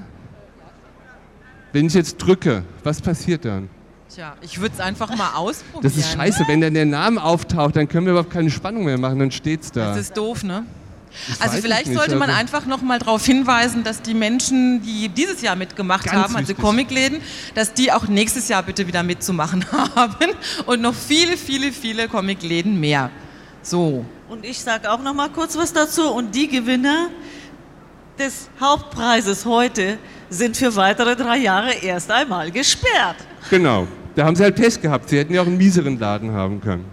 Wenn 1.72 1.86
ich 1.86 1.94
jetzt 1.94 2.16
drücke, 2.18 2.64
was 2.82 3.00
passiert 3.00 3.44
dann? 3.44 3.68
Tja, 4.14 4.34
ich 4.40 4.58
würde 4.58 4.74
es 4.74 4.80
einfach 4.80 5.14
mal 5.14 5.34
ausprobieren. 5.34 5.82
Das 5.82 5.96
ist 5.96 6.12
scheiße, 6.12 6.44
wenn 6.48 6.62
dann 6.62 6.72
der 6.72 6.86
Name 6.86 7.22
auftaucht, 7.22 7.76
dann 7.76 7.86
können 7.88 8.06
wir 8.06 8.12
überhaupt 8.12 8.32
keine 8.32 8.50
Spannung 8.50 8.84
mehr 8.84 8.96
machen, 8.96 9.18
dann 9.18 9.30
steht's 9.30 9.70
da. 9.70 9.90
Das 9.90 9.98
ist 9.98 10.16
doof, 10.16 10.44
ne? 10.44 10.64
Ich 11.30 11.40
Also 11.42 11.58
vielleicht 11.58 11.86
nicht, 11.86 11.96
sollte 11.98 12.16
man 12.16 12.30
also- 12.30 12.40
einfach 12.40 12.66
noch 12.66 12.80
mal 12.80 12.98
darauf 12.98 13.24
hinweisen, 13.24 13.82
dass 13.84 14.00
die 14.02 14.14
Menschen, 14.14 14.82
die 14.82 15.08
dieses 15.08 15.42
Jahr 15.42 15.56
mitgemacht 15.56 16.10
haben, 16.10 16.36
also 16.36 16.48
wichtig. 16.48 16.58
Comicläden, 16.58 17.20
dass 17.54 17.72
die 17.74 17.92
auch 17.92 18.06
nächstes 18.08 18.48
Jahr 18.48 18.62
bitte 18.62 18.86
wieder 18.86 19.02
mitzumachen 19.02 19.64
haben 19.94 20.30
und 20.66 20.80
noch 20.80 20.94
viele, 20.94 21.36
viele, 21.36 21.72
viele 21.72 22.08
Comicläden 22.08 22.78
mehr. 22.80 23.10
So. 23.62 24.04
Und 24.28 24.44
ich 24.44 24.60
sage 24.60 24.90
auch 24.90 25.02
noch 25.02 25.14
mal 25.14 25.28
kurz 25.30 25.56
was 25.56 25.72
dazu. 25.72 26.10
Und 26.10 26.34
die 26.34 26.48
Gewinner 26.48 27.08
des 28.18 28.48
Hauptpreises 28.60 29.44
heute 29.46 29.98
sind 30.30 30.56
für 30.56 30.74
weitere 30.76 31.16
drei 31.16 31.38
Jahre 31.38 31.72
erst 31.82 32.10
einmal 32.10 32.50
gesperrt. 32.50 33.16
Genau, 33.50 33.86
da 34.14 34.24
haben 34.24 34.36
sie 34.36 34.42
halt 34.42 34.56
Pech 34.56 34.80
gehabt. 34.80 35.08
Sie 35.08 35.18
hätten 35.18 35.34
ja 35.34 35.42
auch 35.42 35.46
einen 35.46 35.56
mieseren 35.56 35.98
Laden 35.98 36.32
haben 36.32 36.60
können. 36.60 36.84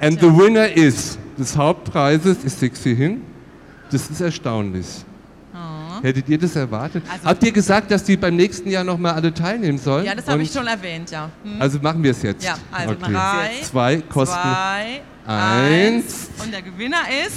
And 0.00 0.20
the 0.20 0.26
winner 0.26 0.68
is 0.68 1.18
des 1.38 1.56
Hauptpreises, 1.56 2.38
ich 2.44 2.52
sehe 2.52 2.70
sie 2.74 2.94
hin, 2.94 3.22
das 3.90 4.10
ist 4.10 4.20
erstaunlich. 4.20 4.86
Hättet 6.02 6.28
ihr 6.28 6.38
das 6.38 6.54
erwartet? 6.56 7.02
Also- 7.10 7.24
Habt 7.26 7.42
ihr 7.42 7.52
gesagt, 7.52 7.90
dass 7.90 8.04
die 8.04 8.16
beim 8.16 8.36
nächsten 8.36 8.70
Jahr 8.70 8.84
nochmal 8.84 9.14
alle 9.14 9.32
teilnehmen 9.32 9.78
sollen? 9.78 10.04
Ja, 10.04 10.14
das 10.14 10.26
habe 10.28 10.42
ich 10.42 10.52
schon 10.52 10.66
erwähnt, 10.66 11.10
ja. 11.10 11.30
Hm. 11.42 11.60
Also 11.60 11.78
machen 11.80 12.02
wir 12.02 12.12
es 12.12 12.22
jetzt. 12.22 12.44
ja, 12.44 12.56
also 12.70 12.92
okay. 12.92 13.12
drei, 13.12 13.50
Zwei 13.62 13.96
kosten 14.02 14.34
zwei, 14.34 15.00
eins. 15.26 16.28
Und 16.42 16.52
der 16.52 16.62
Gewinner 16.62 17.02
ist 17.26 17.36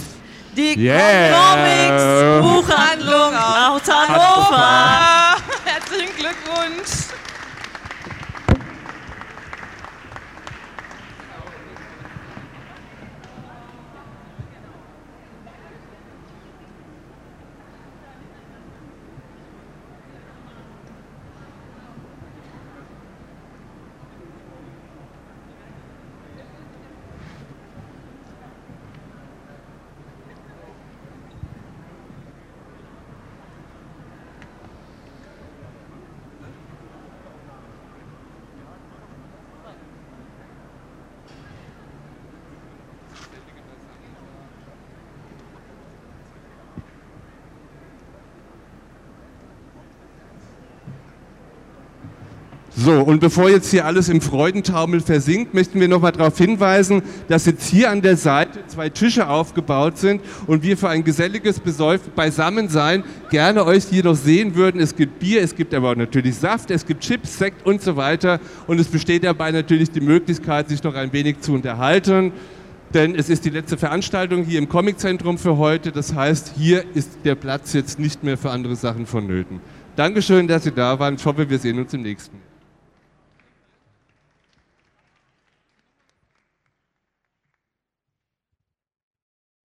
Die 0.53 0.77
Yeah. 0.77 1.31
Comics 1.33 2.67
Buchhandlung 2.67 3.33
aus 3.35 3.81
Hannover. 3.87 5.37
Herzlichen 5.63 6.15
Glückwunsch. 6.17 7.07
So, 52.73 53.01
und 53.01 53.19
bevor 53.19 53.49
jetzt 53.49 53.69
hier 53.69 53.85
alles 53.85 54.07
im 54.07 54.21
Freudentaumel 54.21 55.01
versinkt, 55.01 55.53
möchten 55.53 55.81
wir 55.81 55.89
nochmal 55.89 56.13
darauf 56.13 56.37
hinweisen, 56.37 57.01
dass 57.27 57.45
jetzt 57.45 57.69
hier 57.69 57.91
an 57.91 58.01
der 58.01 58.15
Seite 58.15 58.59
zwei 58.67 58.87
Tische 58.87 59.27
aufgebaut 59.27 59.97
sind 59.97 60.21
und 60.47 60.63
wir 60.63 60.77
für 60.77 60.87
ein 60.87 61.03
geselliges 61.03 61.59
Besäuf 61.59 62.01
Beisammensein 62.15 63.03
gerne 63.29 63.65
euch 63.65 63.83
hier 63.89 64.05
noch 64.05 64.15
sehen 64.15 64.55
würden. 64.55 64.79
Es 64.79 64.95
gibt 64.95 65.19
Bier, 65.19 65.41
es 65.41 65.53
gibt 65.53 65.73
aber 65.73 65.91
auch 65.91 65.95
natürlich 65.97 66.35
Saft, 66.35 66.71
es 66.71 66.85
gibt 66.85 67.03
Chips, 67.03 67.37
Sekt 67.37 67.65
und 67.65 67.81
so 67.81 67.97
weiter. 67.97 68.39
Und 68.67 68.79
es 68.79 68.87
besteht 68.87 69.25
dabei 69.25 69.51
natürlich 69.51 69.91
die 69.91 70.01
Möglichkeit, 70.01 70.69
sich 70.69 70.81
noch 70.81 70.95
ein 70.95 71.11
wenig 71.11 71.41
zu 71.41 71.53
unterhalten. 71.53 72.31
Denn 72.93 73.15
es 73.15 73.29
ist 73.29 73.43
die 73.43 73.49
letzte 73.49 73.77
Veranstaltung 73.77 74.43
hier 74.45 74.59
im 74.59 74.69
Comiczentrum 74.69 75.37
für 75.37 75.57
heute. 75.57 75.91
Das 75.91 76.15
heißt, 76.15 76.53
hier 76.57 76.85
ist 76.93 77.11
der 77.25 77.35
Platz 77.35 77.73
jetzt 77.73 77.99
nicht 77.99 78.23
mehr 78.23 78.37
für 78.37 78.49
andere 78.49 78.77
Sachen 78.77 79.05
vonnöten. 79.05 79.59
Dankeschön, 79.97 80.47
dass 80.47 80.63
Sie 80.63 80.71
da 80.71 80.97
waren. 80.97 81.15
Ich 81.15 81.25
hoffe, 81.25 81.49
wir 81.49 81.59
sehen 81.59 81.77
uns 81.77 81.93
im 81.93 82.03
nächsten. 82.03 82.50